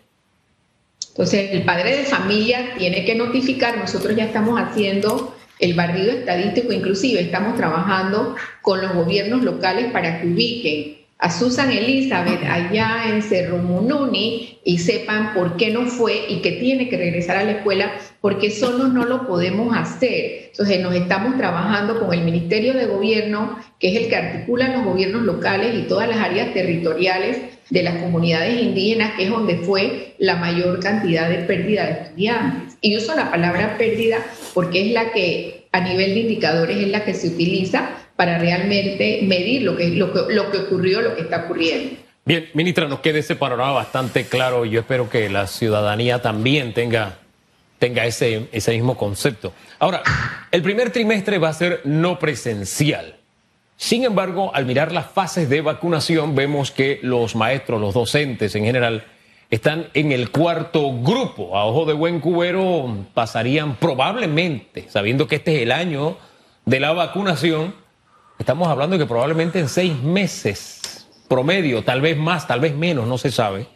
Entonces, 1.10 1.50
el 1.52 1.62
padre 1.62 1.96
de 1.98 2.04
familia 2.04 2.74
tiene 2.78 3.04
que 3.04 3.14
notificar, 3.14 3.76
nosotros 3.76 4.16
ya 4.16 4.24
estamos 4.24 4.58
haciendo 4.58 5.36
el 5.58 5.74
barrido 5.74 6.12
estadístico, 6.12 6.72
inclusive 6.72 7.20
estamos 7.20 7.56
trabajando 7.56 8.36
con 8.62 8.80
los 8.80 8.94
gobiernos 8.94 9.42
locales 9.42 9.90
para 9.92 10.20
que 10.20 10.28
ubiquen 10.28 10.97
a 11.18 11.30
Susan 11.30 11.72
Elizabeth 11.72 12.44
allá 12.44 13.06
en 13.08 13.22
Cerro 13.22 13.58
Mununi 13.58 14.60
y 14.64 14.78
sepan 14.78 15.34
por 15.34 15.56
qué 15.56 15.70
no 15.70 15.86
fue 15.86 16.26
y 16.28 16.36
que 16.42 16.52
tiene 16.52 16.88
que 16.88 16.96
regresar 16.96 17.36
a 17.36 17.44
la 17.44 17.52
escuela 17.52 17.92
porque 18.20 18.52
solo 18.52 18.86
no 18.86 19.04
lo 19.04 19.26
podemos 19.26 19.76
hacer. 19.76 20.50
Entonces 20.50 20.80
nos 20.80 20.94
estamos 20.94 21.36
trabajando 21.36 21.98
con 21.98 22.14
el 22.14 22.22
Ministerio 22.24 22.72
de 22.72 22.86
Gobierno, 22.86 23.58
que 23.80 23.88
es 23.92 24.02
el 24.02 24.08
que 24.08 24.16
articula 24.16 24.68
los 24.68 24.84
gobiernos 24.84 25.22
locales 25.22 25.74
y 25.74 25.88
todas 25.88 26.08
las 26.08 26.18
áreas 26.18 26.54
territoriales 26.54 27.38
de 27.70 27.82
las 27.82 27.96
comunidades 27.96 28.62
indígenas, 28.62 29.14
que 29.14 29.24
es 29.24 29.30
donde 29.30 29.56
fue 29.58 30.14
la 30.18 30.36
mayor 30.36 30.78
cantidad 30.80 31.28
de 31.28 31.38
pérdida 31.38 31.86
de 31.86 31.92
estudiantes. 31.92 32.76
Y 32.80 32.96
uso 32.96 33.16
la 33.16 33.30
palabra 33.30 33.76
pérdida 33.76 34.18
porque 34.54 34.86
es 34.86 34.92
la 34.92 35.10
que 35.10 35.66
a 35.72 35.80
nivel 35.80 36.14
de 36.14 36.20
indicadores 36.20 36.76
es 36.78 36.88
la 36.88 37.04
que 37.04 37.14
se 37.14 37.28
utiliza 37.28 37.90
para 38.18 38.36
realmente 38.36 39.20
medir 39.22 39.62
lo 39.62 39.76
que, 39.76 39.90
lo 39.90 40.12
que, 40.12 40.34
lo 40.34 40.50
que 40.50 40.58
ocurrió, 40.58 41.00
lo 41.00 41.14
que 41.14 41.22
está 41.22 41.44
ocurriendo. 41.44 42.00
Bien, 42.24 42.48
ministra, 42.52 42.88
nos 42.88 42.98
queda 42.98 43.20
ese 43.20 43.36
panorama 43.36 43.70
bastante 43.70 44.24
claro 44.24 44.64
y 44.64 44.70
yo 44.70 44.80
espero 44.80 45.08
que 45.08 45.30
la 45.30 45.46
ciudadanía 45.46 46.20
también 46.20 46.74
tenga, 46.74 47.18
tenga 47.78 48.06
ese, 48.06 48.48
ese 48.50 48.72
mismo 48.72 48.96
concepto. 48.96 49.52
Ahora, 49.78 50.02
el 50.50 50.62
primer 50.62 50.90
trimestre 50.90 51.38
va 51.38 51.50
a 51.50 51.52
ser 51.52 51.80
no 51.84 52.18
presencial. 52.18 53.18
Sin 53.76 54.02
embargo, 54.02 54.50
al 54.52 54.66
mirar 54.66 54.90
las 54.90 55.06
fases 55.06 55.48
de 55.48 55.60
vacunación, 55.60 56.34
vemos 56.34 56.72
que 56.72 56.98
los 57.02 57.36
maestros, 57.36 57.80
los 57.80 57.94
docentes 57.94 58.52
en 58.56 58.64
general, 58.64 59.04
están 59.48 59.90
en 59.94 60.10
el 60.10 60.32
cuarto 60.32 60.90
grupo. 60.90 61.56
A 61.56 61.66
ojo 61.66 61.84
de 61.84 61.92
buen 61.92 62.18
cubero 62.18 62.96
pasarían 63.14 63.76
probablemente, 63.76 64.86
sabiendo 64.88 65.28
que 65.28 65.36
este 65.36 65.58
es 65.58 65.62
el 65.62 65.70
año 65.70 66.16
de 66.64 66.80
la 66.80 66.92
vacunación, 66.92 67.86
Estamos 68.38 68.68
hablando 68.68 68.96
de 68.96 69.04
que 69.04 69.08
probablemente 69.08 69.58
en 69.58 69.68
seis 69.68 70.00
meses 70.00 71.08
promedio, 71.28 71.82
tal 71.82 72.00
vez 72.00 72.16
más, 72.16 72.46
tal 72.46 72.60
vez 72.60 72.74
menos, 72.74 73.06
no 73.06 73.18
se 73.18 73.32
sabe, 73.32 73.66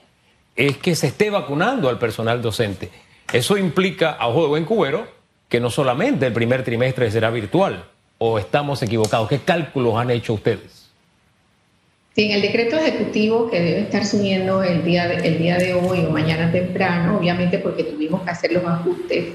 es 0.54 0.78
que 0.78 0.94
se 0.94 1.08
esté 1.08 1.30
vacunando 1.30 1.88
al 1.88 1.98
personal 1.98 2.40
docente. 2.40 2.90
Eso 3.32 3.58
implica, 3.58 4.12
a 4.12 4.28
ojo 4.28 4.42
de 4.42 4.48
buen 4.48 4.64
cubero, 4.64 5.06
que 5.48 5.60
no 5.60 5.68
solamente 5.68 6.26
el 6.26 6.32
primer 6.32 6.64
trimestre 6.64 7.10
será 7.10 7.30
virtual, 7.30 7.84
o 8.18 8.38
estamos 8.38 8.82
equivocados. 8.82 9.28
¿Qué 9.28 9.40
cálculos 9.40 9.96
han 9.96 10.10
hecho 10.10 10.34
ustedes? 10.34 10.90
Sí, 12.14 12.24
en 12.24 12.32
el 12.32 12.42
decreto 12.42 12.76
ejecutivo 12.76 13.50
que 13.50 13.60
debe 13.60 13.80
estar 13.80 14.04
subiendo 14.04 14.62
el 14.62 14.84
día 14.84 15.10
el 15.12 15.38
día 15.38 15.56
de 15.56 15.74
hoy 15.74 16.04
o 16.04 16.10
mañana 16.10 16.52
temprano, 16.52 17.18
obviamente 17.18 17.58
porque 17.58 17.84
tuvimos 17.84 18.22
que 18.22 18.30
hacer 18.30 18.52
los 18.52 18.64
ajustes 18.64 19.34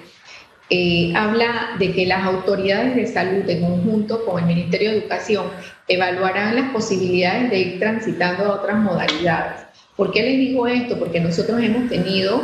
eh, 0.69 1.13
habla 1.15 1.75
de 1.79 1.93
que 1.93 2.05
las 2.05 2.25
autoridades 2.25 2.95
de 2.95 3.07
salud 3.07 3.49
en 3.49 3.61
conjunto 3.61 4.25
con 4.25 4.39
el 4.39 4.47
Ministerio 4.47 4.91
de 4.91 4.97
Educación 4.97 5.45
evaluarán 5.87 6.55
las 6.55 6.71
posibilidades 6.71 7.49
de 7.49 7.59
ir 7.59 7.79
transitando 7.79 8.45
a 8.45 8.55
otras 8.55 8.77
modalidades. 8.77 9.61
¿Por 9.95 10.11
qué 10.11 10.23
les 10.23 10.37
digo 10.37 10.67
esto? 10.67 10.99
Porque 10.99 11.21
nosotros 11.21 11.61
hemos 11.63 11.89
tenido, 11.89 12.43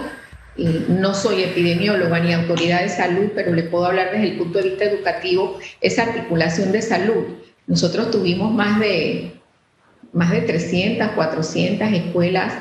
no 0.57 1.13
soy 1.13 1.43
epidemióloga 1.43 2.19
ni 2.19 2.33
autoridad 2.33 2.81
de 2.81 2.89
salud, 2.89 3.31
pero 3.35 3.53
le 3.53 3.63
puedo 3.63 3.85
hablar 3.85 4.11
desde 4.11 4.29
el 4.29 4.37
punto 4.37 4.59
de 4.59 4.69
vista 4.69 4.85
educativo, 4.85 5.59
esa 5.81 6.03
articulación 6.03 6.71
de 6.71 6.81
salud. 6.81 7.25
Nosotros 7.67 8.09
tuvimos 8.09 8.53
más 8.53 8.79
de, 8.79 9.33
más 10.13 10.31
de 10.31 10.41
300, 10.41 11.09
400 11.09 11.91
escuelas 11.91 12.53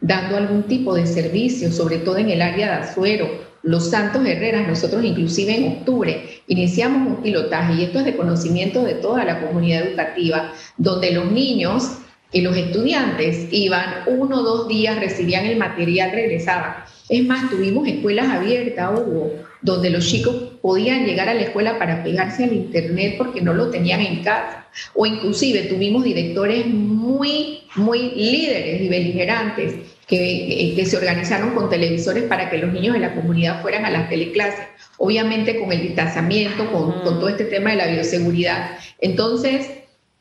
dando 0.00 0.36
algún 0.36 0.62
tipo 0.62 0.94
de 0.94 1.06
servicio, 1.06 1.70
sobre 1.72 1.98
todo 1.98 2.16
en 2.18 2.30
el 2.30 2.40
área 2.42 2.68
de 2.68 2.84
Azuero, 2.84 3.49
los 3.62 3.90
Santos 3.90 4.24
Herreras, 4.26 4.66
nosotros 4.66 5.04
inclusive 5.04 5.54
en 5.54 5.72
octubre 5.72 6.42
iniciamos 6.46 7.08
un 7.08 7.22
pilotaje 7.22 7.74
y 7.74 7.84
esto 7.84 7.98
es 7.98 8.06
de 8.06 8.16
conocimiento 8.16 8.82
de 8.82 8.94
toda 8.94 9.24
la 9.24 9.40
comunidad 9.40 9.86
educativa, 9.86 10.52
donde 10.76 11.12
los 11.12 11.30
niños 11.30 11.98
y 12.32 12.42
los 12.42 12.56
estudiantes 12.56 13.48
iban 13.50 14.04
uno 14.06 14.38
o 14.38 14.42
dos 14.42 14.68
días, 14.68 15.00
recibían 15.00 15.46
el 15.46 15.56
material, 15.56 16.12
regresaban. 16.12 16.76
Es 17.08 17.24
más, 17.26 17.50
tuvimos 17.50 17.88
escuelas 17.88 18.28
abiertas, 18.28 18.90
Hugo, 18.92 19.32
donde 19.62 19.90
los 19.90 20.06
chicos 20.06 20.34
podían 20.62 21.04
llegar 21.06 21.28
a 21.28 21.34
la 21.34 21.42
escuela 21.42 21.78
para 21.78 22.04
pegarse 22.04 22.44
al 22.44 22.52
internet 22.52 23.16
porque 23.18 23.40
no 23.40 23.52
lo 23.52 23.70
tenían 23.70 24.00
en 24.00 24.22
casa. 24.22 24.68
O 24.94 25.06
inclusive 25.06 25.62
tuvimos 25.62 26.04
directores 26.04 26.66
muy, 26.66 27.62
muy 27.74 28.10
líderes 28.12 28.80
y 28.80 28.88
beligerantes 28.88 29.74
que, 30.10 30.72
que, 30.74 30.86
se 30.86 30.96
organizaron 30.96 31.54
con 31.54 31.70
televisores 31.70 32.24
para 32.24 32.50
que 32.50 32.58
los 32.58 32.72
niños 32.72 32.94
de 32.94 33.00
la 33.00 33.14
comunidad 33.14 33.62
fueran 33.62 33.84
a 33.84 33.90
las 33.90 34.08
teleclases, 34.08 34.66
obviamente 34.98 35.60
con 35.60 35.70
el 35.70 35.82
distanciamiento, 35.82 36.70
con, 36.72 37.00
con 37.02 37.20
todo 37.20 37.28
este 37.28 37.44
tema 37.44 37.70
de 37.70 37.76
la 37.76 37.86
bioseguridad. 37.86 38.72
Entonces, 39.00 39.70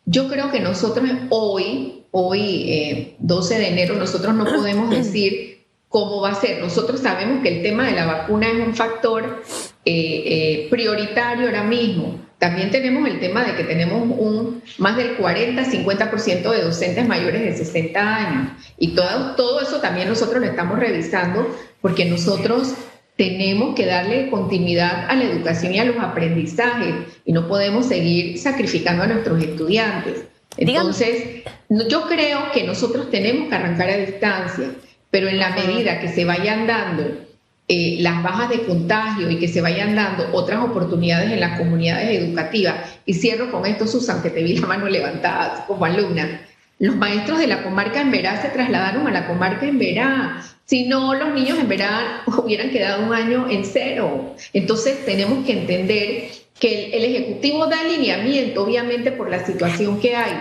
yo 0.05 0.29
creo 0.29 0.51
que 0.51 0.59
nosotros 0.59 1.09
hoy, 1.29 2.03
hoy 2.11 3.15
12 3.17 3.55
eh, 3.55 3.59
de 3.59 3.67
enero, 3.67 3.95
nosotros 3.95 4.35
no 4.35 4.45
podemos 4.45 4.91
decir 4.91 5.65
cómo 5.87 6.21
va 6.21 6.29
a 6.29 6.35
ser. 6.35 6.61
Nosotros 6.61 6.99
sabemos 6.99 7.41
que 7.41 7.57
el 7.57 7.63
tema 7.63 7.87
de 7.87 7.93
la 7.93 8.05
vacuna 8.05 8.47
es 8.47 8.67
un 8.67 8.75
factor 8.75 9.43
eh, 9.85 10.23
eh, 10.25 10.67
prioritario 10.69 11.47
ahora 11.47 11.63
mismo. 11.63 12.28
También 12.39 12.71
tenemos 12.71 13.07
el 13.07 13.19
tema 13.19 13.43
de 13.43 13.55
que 13.55 13.65
tenemos 13.65 14.01
un, 14.01 14.63
más 14.77 14.95
del 14.95 15.17
40-50% 15.17 16.49
de 16.49 16.61
docentes 16.61 17.05
mayores 17.05 17.41
de 17.41 17.65
60 17.65 18.15
años. 18.15 18.51
Y 18.77 18.95
todo, 18.95 19.35
todo 19.35 19.61
eso 19.61 19.81
también 19.81 20.07
nosotros 20.07 20.39
lo 20.39 20.47
estamos 20.47 20.79
revisando 20.79 21.53
porque 21.81 22.05
nosotros 22.05 22.73
tenemos 23.17 23.75
que 23.75 23.85
darle 23.85 24.29
continuidad 24.29 25.09
a 25.09 25.15
la 25.15 25.25
educación 25.25 25.75
y 25.75 25.79
a 25.79 25.83
los 25.83 25.97
aprendizajes 25.97 26.95
y 27.25 27.33
no 27.33 27.49
podemos 27.49 27.87
seguir 27.87 28.39
sacrificando 28.39 29.03
a 29.03 29.07
nuestros 29.07 29.43
estudiantes. 29.43 30.23
Entonces, 30.55 31.43
yo 31.67 32.07
creo 32.07 32.51
que 32.53 32.63
nosotros 32.63 33.11
tenemos 33.11 33.49
que 33.49 33.55
arrancar 33.55 33.89
a 33.89 33.97
distancia, 33.97 34.69
pero 35.11 35.27
en 35.27 35.39
la 35.39 35.49
medida 35.49 35.99
que 35.99 36.07
se 36.07 36.23
vayan 36.23 36.65
dando 36.65 37.28
eh, 37.71 37.97
las 37.99 38.23
bajas 38.23 38.49
de 38.49 38.63
contagio 38.63 39.29
y 39.29 39.37
que 39.37 39.47
se 39.47 39.61
vayan 39.61 39.95
dando 39.95 40.27
otras 40.33 40.59
oportunidades 40.61 41.31
en 41.31 41.39
las 41.39 41.57
comunidades 41.57 42.19
educativas, 42.19 42.75
y 43.05 43.13
cierro 43.13 43.51
con 43.51 43.65
esto, 43.65 43.85
Susan, 43.85 44.21
que 44.21 44.31
te 44.31 44.43
vi 44.43 44.57
la 44.57 44.67
mano 44.67 44.87
levantada 44.87 45.65
como 45.67 45.85
alumna, 45.85 46.41
los 46.79 46.95
maestros 46.95 47.39
de 47.39 47.47
la 47.47 47.61
comarca 47.61 48.01
en 48.01 48.09
Verá 48.09 48.41
se 48.41 48.49
trasladaron 48.49 49.05
a 49.05 49.11
la 49.11 49.27
comarca 49.27 49.67
en 49.67 49.77
Verá. 49.77 50.41
Si 50.65 50.87
no, 50.87 51.13
los 51.13 51.33
niños 51.33 51.59
en 51.59 51.67
Verá 51.67 52.23
hubieran 52.25 52.69
quedado 52.69 53.05
un 53.05 53.13
año 53.13 53.47
en 53.49 53.65
cero. 53.65 54.33
Entonces 54.53 55.05
tenemos 55.05 55.45
que 55.45 55.59
entender 55.59 56.29
que 56.57 56.91
el, 56.91 57.03
Ejecutivo 57.03 57.67
da 57.67 57.81
alineamiento, 57.81 58.63
obviamente 58.63 59.11
por 59.11 59.29
la 59.29 59.45
situación 59.45 59.99
que 59.99 60.15
hay, 60.15 60.33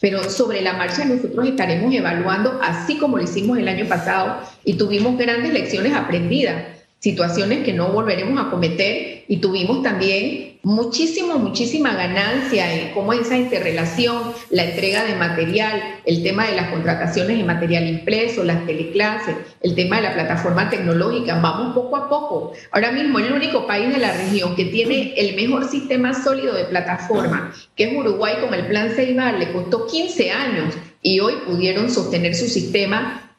pero 0.00 0.28
sobre 0.30 0.62
la 0.62 0.72
marcha 0.72 1.04
nosotros 1.04 1.46
estaremos 1.46 1.92
evaluando, 1.94 2.58
así 2.62 2.96
como 2.96 3.18
lo 3.18 3.24
hicimos 3.24 3.58
el 3.58 3.68
año 3.68 3.86
pasado, 3.86 4.40
y 4.64 4.74
tuvimos 4.74 5.18
grandes 5.18 5.52
lecciones 5.52 5.94
aprendidas 5.94 6.64
situaciones 7.00 7.64
que 7.64 7.72
no 7.72 7.88
volveremos 7.88 8.38
a 8.40 8.50
cometer 8.50 9.19
y 9.30 9.36
tuvimos 9.36 9.80
también 9.84 10.58
muchísimo, 10.64 11.38
muchísima 11.38 11.94
ganancia 11.94 12.74
en 12.74 12.92
cómo 12.92 13.12
esa 13.12 13.38
interrelación, 13.38 14.24
la 14.50 14.64
entrega 14.64 15.04
de 15.04 15.14
material, 15.14 16.00
el 16.04 16.24
tema 16.24 16.48
de 16.48 16.56
las 16.56 16.70
contrataciones 16.70 17.38
de 17.38 17.44
material 17.44 17.86
impreso, 17.86 18.42
las 18.42 18.66
teleclases, 18.66 19.36
el 19.62 19.76
tema 19.76 19.98
de 19.98 20.02
la 20.02 20.14
plataforma 20.14 20.68
tecnológica, 20.68 21.38
vamos 21.40 21.76
poco 21.76 21.96
a 21.96 22.08
poco. 22.08 22.54
Ahora 22.72 22.90
mismo 22.90 23.20
el 23.20 23.32
único 23.32 23.68
país 23.68 23.94
de 23.94 24.00
la 24.00 24.12
región 24.14 24.56
que 24.56 24.64
tiene 24.64 25.14
el 25.16 25.36
mejor 25.36 25.68
sistema 25.70 26.12
sólido 26.12 26.52
de 26.52 26.64
plataforma, 26.64 27.54
que 27.76 27.84
es 27.84 27.96
Uruguay 27.96 28.34
con 28.40 28.52
el 28.52 28.66
plan 28.66 28.90
Ceibal, 28.90 29.38
le 29.38 29.52
costó 29.52 29.86
15 29.86 30.32
años 30.32 30.74
y 31.02 31.20
hoy 31.20 31.34
pudieron 31.46 31.88
sostener 31.88 32.34
su 32.34 32.48
sistema 32.48 33.30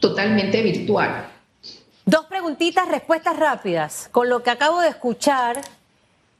totalmente 0.00 0.62
virtual. 0.62 1.37
Dos 2.08 2.24
preguntitas, 2.24 2.88
respuestas 2.88 3.36
rápidas. 3.36 4.08
Con 4.12 4.30
lo 4.30 4.42
que 4.42 4.48
acabo 4.48 4.80
de 4.80 4.88
escuchar, 4.88 5.60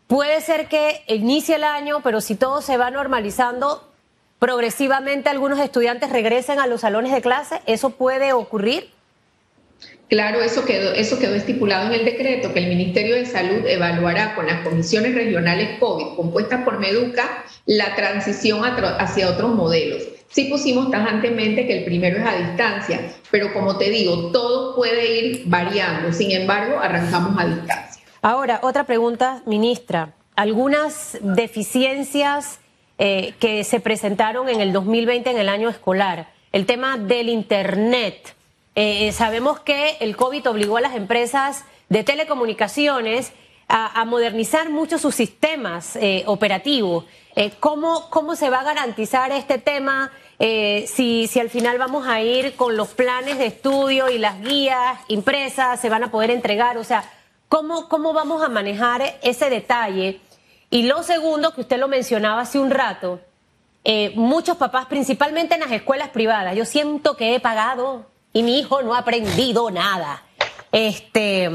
puede 0.06 0.40
ser 0.40 0.66
que 0.66 1.04
inicie 1.08 1.56
el 1.56 1.64
año, 1.64 2.00
pero 2.02 2.22
si 2.22 2.36
todo 2.36 2.62
se 2.62 2.78
va 2.78 2.90
normalizando, 2.90 3.86
progresivamente 4.38 5.28
algunos 5.28 5.58
estudiantes 5.58 6.08
regresen 6.08 6.58
a 6.58 6.66
los 6.66 6.80
salones 6.80 7.12
de 7.12 7.20
clase. 7.20 7.60
¿Eso 7.66 7.90
puede 7.90 8.32
ocurrir? 8.32 8.90
Claro, 10.08 10.40
eso 10.40 10.64
quedó, 10.64 10.94
eso 10.94 11.18
quedó 11.18 11.34
estipulado 11.34 11.92
en 11.92 12.00
el 12.00 12.04
decreto, 12.06 12.54
que 12.54 12.60
el 12.60 12.68
Ministerio 12.68 13.14
de 13.14 13.26
Salud 13.26 13.66
evaluará 13.66 14.34
con 14.34 14.46
las 14.46 14.62
comisiones 14.62 15.14
regionales 15.14 15.78
COVID 15.78 16.16
compuestas 16.16 16.64
por 16.64 16.78
Meduca 16.78 17.44
la 17.66 17.94
transición 17.94 18.62
hacia 18.64 19.28
otros 19.28 19.54
modelos. 19.54 20.04
Sí 20.30 20.44
pusimos 20.44 20.90
tajantemente 20.90 21.66
que 21.66 21.78
el 21.78 21.84
primero 21.84 22.18
es 22.18 22.26
a 22.26 22.36
distancia, 22.36 23.00
pero 23.30 23.52
como 23.52 23.76
te 23.76 23.90
digo, 23.90 24.30
todo 24.30 24.74
puede 24.74 25.20
ir 25.20 25.42
variando. 25.46 26.12
Sin 26.12 26.30
embargo, 26.30 26.78
arrancamos 26.78 27.38
a 27.38 27.46
distancia. 27.46 28.02
Ahora, 28.22 28.60
otra 28.62 28.84
pregunta, 28.84 29.42
ministra. 29.44 30.14
Algunas 30.36 31.18
deficiencias 31.20 32.60
eh, 32.98 33.34
que 33.40 33.62
se 33.64 33.80
presentaron 33.80 34.48
en 34.48 34.60
el 34.60 34.72
2020, 34.72 35.30
en 35.30 35.38
el 35.38 35.48
año 35.50 35.68
escolar. 35.68 36.28
El 36.52 36.64
tema 36.64 36.96
del 36.96 37.28
Internet. 37.28 38.34
Eh, 38.80 39.10
sabemos 39.10 39.58
que 39.58 39.96
el 39.98 40.14
COVID 40.14 40.50
obligó 40.50 40.76
a 40.76 40.80
las 40.80 40.94
empresas 40.94 41.64
de 41.88 42.04
telecomunicaciones 42.04 43.32
a, 43.66 44.04
modernizar 44.04 44.70
mucho 44.70 44.98
sus 44.98 45.16
sistemas 45.16 45.96
eh, 45.96 46.22
operativos. 46.26 47.04
Eh, 47.34 47.50
¿cómo, 47.58 48.08
¿Cómo 48.08 48.36
se 48.36 48.50
va 48.50 48.60
a 48.60 48.62
garantizar 48.62 49.32
este 49.32 49.58
tema? 49.58 50.12
Si, 50.38 51.26
si 51.26 51.40
al 51.40 51.50
final 51.50 51.76
vamos 51.78 52.06
a 52.06 52.22
ir 52.22 52.54
con 52.54 52.76
los 52.76 52.90
planes 52.90 53.38
de 53.38 53.46
estudio 53.46 54.10
y 54.10 54.18
las 54.18 54.40
guías 54.40 55.00
impresas, 55.08 55.80
se 55.80 55.88
van 55.88 56.04
a 56.04 56.12
poder 56.12 56.30
entregar, 56.30 56.78
o 56.78 56.84
sea, 56.84 57.02
¿cómo, 57.48 57.88
cómo 57.88 58.12
vamos 58.12 58.44
a 58.44 58.48
manejar 58.48 59.18
ese 59.22 59.50
detalle? 59.50 60.20
Y 60.70 60.84
lo 60.84 61.02
segundo, 61.02 61.52
que 61.52 61.62
usted 61.62 61.78
lo 61.78 61.88
mencionaba 61.88 62.42
hace 62.42 62.60
un 62.60 62.70
rato, 62.70 63.18
muchos 64.14 64.56
papás, 64.56 64.86
principalmente 64.86 65.54
en 65.54 65.62
las 65.62 65.72
escuelas 65.72 66.10
privadas, 66.10 66.54
yo 66.54 66.64
siento 66.64 67.16
que 67.16 67.34
he 67.34 67.40
pagado 67.40 68.06
y 68.32 68.42
mi 68.42 68.58
hijo 68.58 68.82
no 68.82 68.94
ha 68.94 68.98
aprendido 68.98 69.70
nada. 69.70 70.22
Este, 70.72 71.50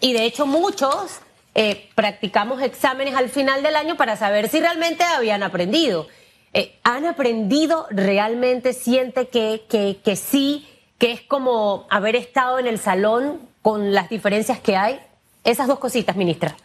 y 0.00 0.12
de 0.12 0.24
hecho 0.24 0.46
muchos 0.46 1.20
eh, 1.54 1.88
practicamos 1.94 2.60
exámenes 2.62 3.14
al 3.14 3.30
final 3.30 3.62
del 3.62 3.76
año 3.76 3.96
para 3.96 4.16
saber 4.16 4.48
si 4.48 4.60
realmente 4.60 5.04
habían 5.04 5.42
aprendido. 5.42 6.06
Eh, 6.52 6.74
¿Han 6.84 7.06
aprendido 7.06 7.86
realmente? 7.90 8.72
¿Siente 8.72 9.28
que, 9.28 9.62
que, 9.68 10.16
sí, 10.16 10.66
que 10.98 11.12
es 11.12 11.22
como 11.22 11.86
haber 11.90 12.16
estado 12.16 12.58
en 12.58 12.66
el 12.66 12.78
salón 12.78 13.40
con 13.62 13.94
las 13.94 14.08
diferencias 14.08 14.60
que 14.60 14.76
hay? 14.76 15.00
Esas 15.44 15.66
dos 15.66 15.78
cositas, 15.78 16.16
ministra. 16.16 16.56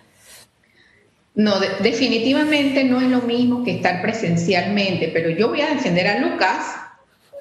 No, 1.36 1.60
definitivamente 1.60 2.84
no 2.84 3.00
es 3.00 3.08
lo 3.08 3.22
mismo 3.22 3.64
que 3.64 3.72
estar 3.72 4.02
presencialmente, 4.02 5.10
pero 5.14 5.30
yo 5.30 5.48
voy 5.48 5.62
a 5.62 5.70
defender 5.70 6.08
a 6.08 6.20
Lucas 6.20 6.81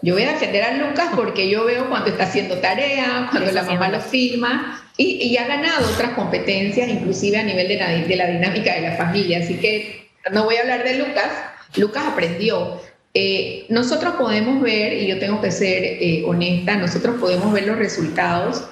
yo 0.03 0.15
voy 0.15 0.23
a 0.23 0.33
defender 0.33 0.63
a 0.63 0.77
Lucas 0.77 1.11
porque 1.15 1.49
yo 1.49 1.65
veo 1.65 1.89
cuando 1.89 2.09
está 2.09 2.25
haciendo 2.25 2.57
tarea, 2.59 3.29
cuando 3.31 3.53
la 3.53 3.63
mamá 3.63 3.89
lo 3.89 4.01
firma 4.01 4.83
y, 4.97 5.37
ha 5.37 5.47
ganado 5.47 5.89
otras 5.89 6.13
competencias, 6.13 6.89
inclusive 6.89 7.39
a 7.39 7.43
nivel 7.43 7.69
de 7.69 7.77
la, 7.77 7.89
de 7.89 8.17
la, 8.17 8.27
dinámica 8.27 8.75
de 8.75 8.83
la 8.83 8.97
familia. 8.97 9.39
Así 9.39 9.57
que 9.57 10.11
no 10.33 10.45
voy 10.45 10.57
a 10.57 10.61
hablar 10.61 10.85
de 10.85 10.99
Lucas. 10.99 11.31
Lucas 11.77 12.05
aprendió. 12.07 12.81
Eh, 13.15 13.67
nosotros 13.69 14.15
podemos 14.15 14.63
ver, 14.63 14.93
y 14.95 15.07
yo 15.07 15.19
tengo 15.19 15.41
que 15.41 15.51
ser 15.51 15.83
eh, 15.85 16.23
honesta, 16.27 16.77
nosotros 16.77 17.17
podemos 17.19 17.53
ver 17.53 17.67
los 17.67 17.77
resultados 17.77 18.65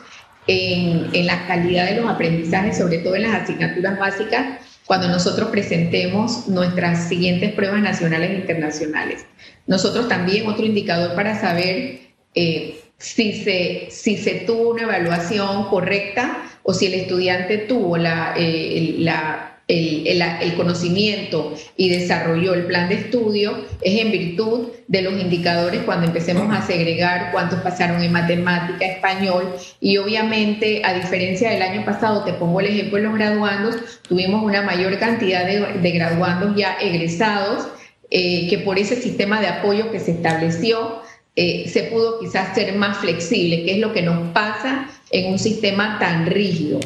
en, 0.47 1.09
en 1.13 1.27
la 1.27 1.47
calidad 1.47 1.87
de 1.87 1.97
los 1.97 2.09
aprendizajes, 2.09 2.79
sobre 2.79 2.99
todo 2.99 3.17
en 3.17 3.23
las 3.23 3.43
asignaturas 3.43 3.99
básicas, 3.99 4.61
cuando 4.89 5.07
nosotros 5.07 5.51
presentemos 5.51 6.49
nuestras 6.49 7.09
siguientes 7.09 7.53
pruebas 7.53 7.83
nacionales 7.83 8.31
e 8.31 8.35
internacionales. 8.37 9.27
Nosotros 9.67 10.09
también, 10.09 10.49
otro 10.49 10.65
indicador 10.65 11.15
para 11.15 11.39
saber 11.39 12.01
eh, 12.35 12.81
si, 12.97 13.45
se, 13.45 13.89
si 13.91 14.17
se 14.17 14.37
tuvo 14.47 14.71
una 14.71 14.85
evaluación 14.85 15.69
correcta 15.69 16.43
o 16.63 16.73
si 16.73 16.87
el 16.87 16.95
estudiante 16.95 17.59
tuvo 17.59 17.99
la, 17.99 18.33
eh, 18.35 18.95
la, 18.99 19.58
el, 19.69 20.55
conocimiento 20.57 21.55
y 21.77 21.91
desarrolló 21.91 22.55
el 22.55 22.65
plan 22.65 22.89
de 22.89 22.97
estudio, 22.97 23.67
es 23.83 24.01
en 24.01 24.11
virtud 24.11 24.69
de 24.87 25.03
los 25.03 25.13
indicadores 25.21 25.83
cuando 25.83 26.07
empecemos 26.07 26.55
a 26.57 26.67
segregar 26.67 27.31
cuántos 27.33 27.61
pasaron 27.61 28.03
en 28.03 28.11
matemática, 28.11 28.87
español 28.87 29.55
y 29.81 29.99
obviamente 29.99 30.83
a 30.85 30.95
diferencia 30.95 31.51
del 31.51 31.63
año 31.63 31.85
pasado, 31.85 32.25
te 32.25 32.33
pongo 32.33 32.61
el 32.61 32.67
ejemplo 32.67 32.97
de 32.97 33.05
los 33.05 33.15
graduandos, 33.15 33.77
tuvimos 34.09 34.43
una 34.43 34.63
mayor 34.63 34.99
cantidad 34.99 35.47
de, 35.47 35.79
de 35.81 35.91
graduandos 35.91 36.57
ya 36.57 36.79
egresados 36.81 37.69
eh, 38.11 38.49
que 38.49 38.59
por 38.59 38.79
ese 38.79 38.97
sistema 38.97 39.39
de 39.39 39.49
apoyo 39.49 39.91
que 39.91 40.01
se 40.01 40.13
estableció 40.13 41.03
eh, 41.37 41.69
se 41.69 41.85
pudo 41.85 42.19
quizás 42.19 42.55
ser 42.55 42.75
más 42.75 42.99
flexible, 42.99 43.65
que 43.65 43.73
es 43.73 43.79
lo 43.79 43.93
que 43.93 44.01
nos 44.01 44.33
pasa 44.33 44.89
en 45.11 45.31
un 45.31 45.39
sistema 45.39 45.99
tan 46.01 46.25
rígido. 46.27 46.81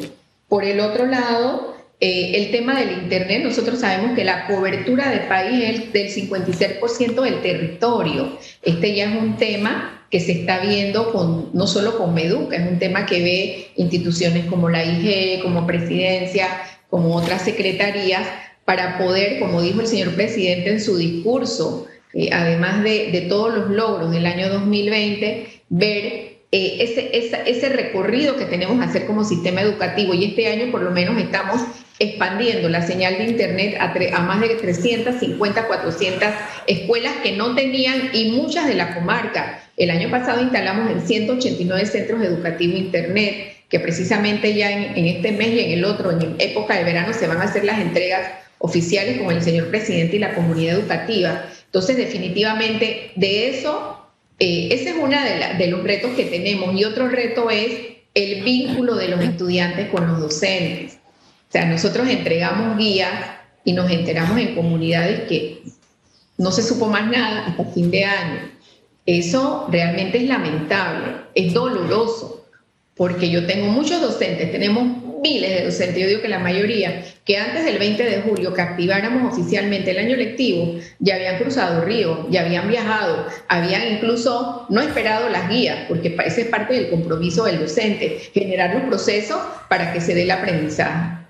Por 0.49 0.65
el 0.65 0.81
otro 0.81 1.05
lado, 1.05 1.72
eh, 2.05 2.35
el 2.35 2.51
tema 2.51 2.77
del 2.77 2.91
Internet, 3.03 3.43
nosotros 3.45 3.79
sabemos 3.79 4.13
que 4.13 4.25
la 4.25 4.45
cobertura 4.45 5.09
del 5.09 5.21
país 5.21 5.63
es 5.63 5.93
del 5.93 6.09
56% 6.09 7.21
del 7.21 7.41
territorio. 7.41 8.37
Este 8.61 8.93
ya 8.93 9.05
es 9.05 9.21
un 9.21 9.37
tema 9.37 10.05
que 10.11 10.19
se 10.19 10.33
está 10.33 10.59
viendo 10.59 11.13
con, 11.13 11.51
no 11.53 11.65
solo 11.65 11.97
con 11.97 12.13
Meduca, 12.13 12.57
es 12.57 12.69
un 12.69 12.77
tema 12.77 13.05
que 13.05 13.23
ve 13.23 13.67
instituciones 13.77 14.47
como 14.47 14.67
la 14.67 14.83
IG, 14.83 15.41
como 15.43 15.65
Presidencia, 15.65 16.49
como 16.89 17.15
otras 17.15 17.41
secretarías, 17.41 18.27
para 18.65 18.97
poder, 18.97 19.39
como 19.39 19.61
dijo 19.61 19.79
el 19.79 19.87
señor 19.87 20.13
presidente 20.13 20.71
en 20.71 20.81
su 20.81 20.97
discurso, 20.97 21.87
eh, 22.13 22.31
además 22.33 22.83
de, 22.83 23.27
todos 23.29 23.53
los 23.55 23.69
logros 23.69 24.11
del 24.11 24.25
año 24.25 24.49
2020, 24.49 25.47
ver 25.69 26.32
eh, 26.55 26.83
ese, 26.83 27.49
ese, 27.49 27.69
recorrido 27.69 28.37
que 28.37 28.45
tenemos 28.45 28.77
que 28.77 28.85
hacer 28.85 29.07
como 29.07 29.23
sistema 29.23 29.61
educativo. 29.61 30.13
Y 30.13 30.25
este 30.25 30.47
año 30.51 30.71
por 30.71 30.83
lo 30.83 30.91
menos 30.91 31.19
estamos 31.19 31.63
expandiendo 31.97 32.69
la 32.69 32.85
señal 32.85 33.17
de 33.17 33.23
Internet 33.23 33.75
a, 33.79 33.91
a, 33.91 34.21
más 34.21 34.39
de 34.39 34.49
350, 34.49 35.65
400 35.65 36.29
escuelas 36.67 37.13
que 37.23 37.31
no 37.31 37.55
tenían 37.55 38.11
y 38.13 38.33
muchas 38.33 38.67
de 38.67 38.75
la 38.75 38.93
comarca. 38.93 39.63
El 39.77 39.89
año 39.89 40.11
pasado 40.11 40.43
instalamos 40.43 40.91
en 40.91 41.01
189 41.01 41.87
centros 41.87 42.21
educativos 42.21 42.77
Internet, 42.77 43.55
que 43.67 43.79
precisamente 43.79 44.53
ya 44.53 44.71
en, 44.71 44.95
en 44.95 45.07
este 45.07 45.31
mes 45.31 45.53
y 45.53 45.59
en 45.61 45.71
el 45.71 45.85
otro, 45.85 46.11
en 46.11 46.35
época 46.37 46.77
de 46.77 46.83
verano, 46.83 47.13
se 47.13 47.25
van 47.25 47.37
a 47.41 47.45
hacer 47.45 47.63
las 47.63 47.79
entregas 47.79 48.29
oficiales 48.59 49.17
como 49.17 49.31
el 49.31 49.41
señor 49.41 49.69
presidente 49.69 50.17
y 50.17 50.19
la 50.19 50.35
comunidad 50.35 50.75
educativa. 50.75 51.45
Entonces, 51.65 51.97
definitivamente, 51.97 53.11
de 53.15 53.49
eso, 53.49 54.02
eh, 54.39 54.69
ese 54.71 54.91
es 54.91 54.95
uno 54.99 55.09
de, 55.09 55.57
de 55.57 55.67
los 55.67 55.83
retos 55.83 56.11
que 56.11 56.25
tenemos. 56.25 56.75
Y 56.75 56.83
otro 56.83 57.07
reto 57.07 57.49
es 57.49 57.93
el 58.13 58.43
vínculo 58.43 58.95
de 58.95 59.07
los 59.07 59.21
estudiantes 59.21 59.89
con 59.89 60.07
los 60.07 60.19
docentes. 60.19 60.99
O 61.49 61.51
sea, 61.51 61.65
nosotros 61.65 62.07
entregamos 62.07 62.77
guías 62.77 63.11
y 63.63 63.73
nos 63.73 63.89
enteramos 63.91 64.37
en 64.39 64.55
comunidades 64.55 65.21
que 65.27 65.63
no 66.37 66.51
se 66.51 66.63
supo 66.63 66.87
más 66.87 67.09
nada 67.09 67.47
hasta 67.47 67.65
fin 67.65 67.91
de 67.91 68.05
año. 68.05 68.51
Eso 69.05 69.67
realmente 69.69 70.17
es 70.17 70.23
lamentable, 70.23 71.15
es 71.35 71.53
doloroso, 71.53 72.47
porque 72.95 73.29
yo 73.29 73.45
tengo 73.45 73.67
muchos 73.67 74.01
docentes, 74.01 74.51
tenemos 74.51 75.02
miles 75.23 75.49
de 75.49 75.65
docentes, 75.65 75.99
yo 75.99 76.07
digo 76.07 76.21
que 76.21 76.27
la 76.27 76.39
mayoría, 76.39 77.03
que 77.25 77.37
antes 77.37 77.63
del 77.65 77.79
20 77.79 78.03
de 78.03 78.21
julio 78.21 78.53
que 78.53 78.61
activáramos 78.61 79.33
oficialmente 79.33 79.91
el 79.91 79.99
año 79.99 80.17
lectivo, 80.17 80.79
ya 80.99 81.15
habían 81.15 81.39
cruzado 81.39 81.83
río, 81.85 82.27
ya 82.29 82.41
habían 82.41 82.67
viajado, 82.67 83.25
habían 83.47 83.93
incluso 83.93 84.67
no 84.69 84.81
esperado 84.81 85.29
las 85.29 85.49
guías, 85.49 85.85
porque 85.87 86.15
ese 86.25 86.41
es 86.41 86.47
parte 86.47 86.73
del 86.73 86.89
compromiso 86.89 87.45
del 87.45 87.59
docente, 87.59 88.19
generar 88.33 88.75
los 88.75 88.83
procesos 88.83 89.39
para 89.69 89.93
que 89.93 90.01
se 90.01 90.13
dé 90.13 90.23
el 90.23 90.31
aprendizaje. 90.31 91.22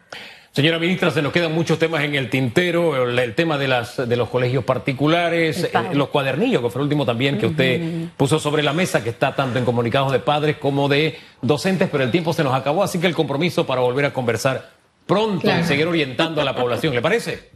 Señora 0.54 0.78
ministra, 0.78 1.10
se 1.10 1.24
nos 1.24 1.34
quedan 1.34 1.52
muchos 1.52 1.80
temas 1.80 2.04
en 2.04 2.13
el 2.13 2.30
tintero, 2.30 3.10
el, 3.10 3.34
tema 3.34 3.58
de, 3.58 3.68
las, 3.68 4.08
de 4.08 4.16
los 4.16 4.30
colegios 4.30 4.63
particulares, 4.63 5.63
eh, 5.63 5.72
los 5.94 6.10
cuadernillos, 6.10 6.62
que 6.62 6.70
fue 6.70 6.80
el 6.80 6.84
último 6.84 7.08
también 7.08 7.39
que 7.39 7.48
usted 7.48 8.10
puso 8.16 8.38
sobre 8.38 8.62
la 8.62 8.72
mesa, 8.72 9.04
que 9.04 9.10
está 9.10 9.36
tanto 9.36 9.58
en 9.58 9.66
comunicados 9.66 10.12
de 10.12 10.20
padres 10.20 10.58
como 10.58 10.88
de 10.88 11.18
docentes, 11.42 11.89
pero 11.92 12.04
el 12.04 12.12
tiempo 12.12 12.34
se 12.34 12.44
nos 12.44 12.54
acabó, 12.54 12.84
así 12.84 13.00
que 13.00 13.08
el 13.08 13.16
compromiso 13.16 13.66
para 13.66 13.82
volver 13.82 14.06
a 14.06 14.13
conversar 14.13 14.70
pronto 15.08 15.50
y 15.60 15.63
seguir 15.63 15.88
orientando 15.88 16.39
a 16.39 16.44
la 16.44 16.56
población, 16.56 16.94
¿le 16.94 17.02
parece? 17.02 17.50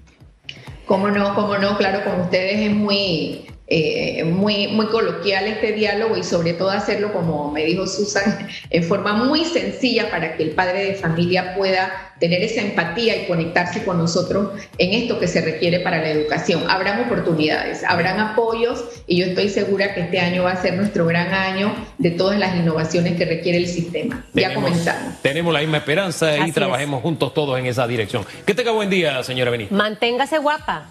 Cómo 0.87 1.07
no, 1.09 1.35
cómo 1.35 1.55
no, 1.55 1.77
claro, 1.77 2.03
con 2.03 2.21
ustedes 2.21 2.61
es 2.61 2.71
muy, 2.71 3.45
eh, 3.69 4.23
muy, 4.23 4.67
muy 4.67 4.85
coloquial 4.87 5.45
este 5.45 5.73
diálogo 5.73 6.15
y 6.15 6.23
sobre 6.23 6.53
todo 6.53 6.69
hacerlo, 6.69 7.11
como 7.11 7.51
me 7.51 7.65
dijo 7.65 7.85
Susan, 7.85 8.47
en 8.69 8.83
forma 8.83 9.13
muy 9.13 9.43
sencilla 9.43 10.09
para 10.09 10.37
que 10.37 10.43
el 10.43 10.51
padre 10.51 10.85
de 10.85 10.95
familia 10.95 11.53
pueda 11.55 12.13
tener 12.19 12.41
esa 12.41 12.61
empatía 12.61 13.21
y 13.21 13.27
conectarse 13.27 13.83
con 13.83 13.97
nosotros 13.97 14.51
en 14.77 14.93
esto 14.93 15.19
que 15.19 15.27
se 15.27 15.41
requiere 15.41 15.81
para 15.81 15.97
la 16.01 16.09
educación. 16.09 16.63
Habrán 16.69 17.01
oportunidades, 17.01 17.83
habrán 17.83 18.19
apoyos 18.21 18.85
y 19.05 19.19
yo 19.19 19.25
estoy 19.25 19.49
segura 19.49 19.93
que 19.93 20.01
este 20.01 20.19
año 20.19 20.43
va 20.43 20.51
a 20.51 20.61
ser 20.61 20.75
nuestro 20.75 21.05
gran 21.05 21.33
año 21.33 21.75
de 21.97 22.11
todas 22.11 22.39
las 22.39 22.55
innovaciones 22.55 23.17
que 23.17 23.25
requiere 23.25 23.57
el 23.57 23.67
sistema. 23.67 24.25
ya 24.33 24.53
comenzamos. 24.53 25.21
Tenemos 25.21 25.53
la 25.53 25.59
misma 25.59 25.77
esperanza 25.77 26.37
y 26.47 26.51
trabajemos 26.53 27.01
juntos 27.01 27.33
todos 27.33 27.59
en 27.59 27.65
esa 27.65 27.85
dirección. 27.85 28.25
Que 28.45 28.53
tenga 28.53 28.71
buen 28.71 28.89
día, 28.89 29.21
señora 29.23 29.51
Benítez. 29.51 29.73
Manténgase 29.73 30.37
guapa. 30.37 30.89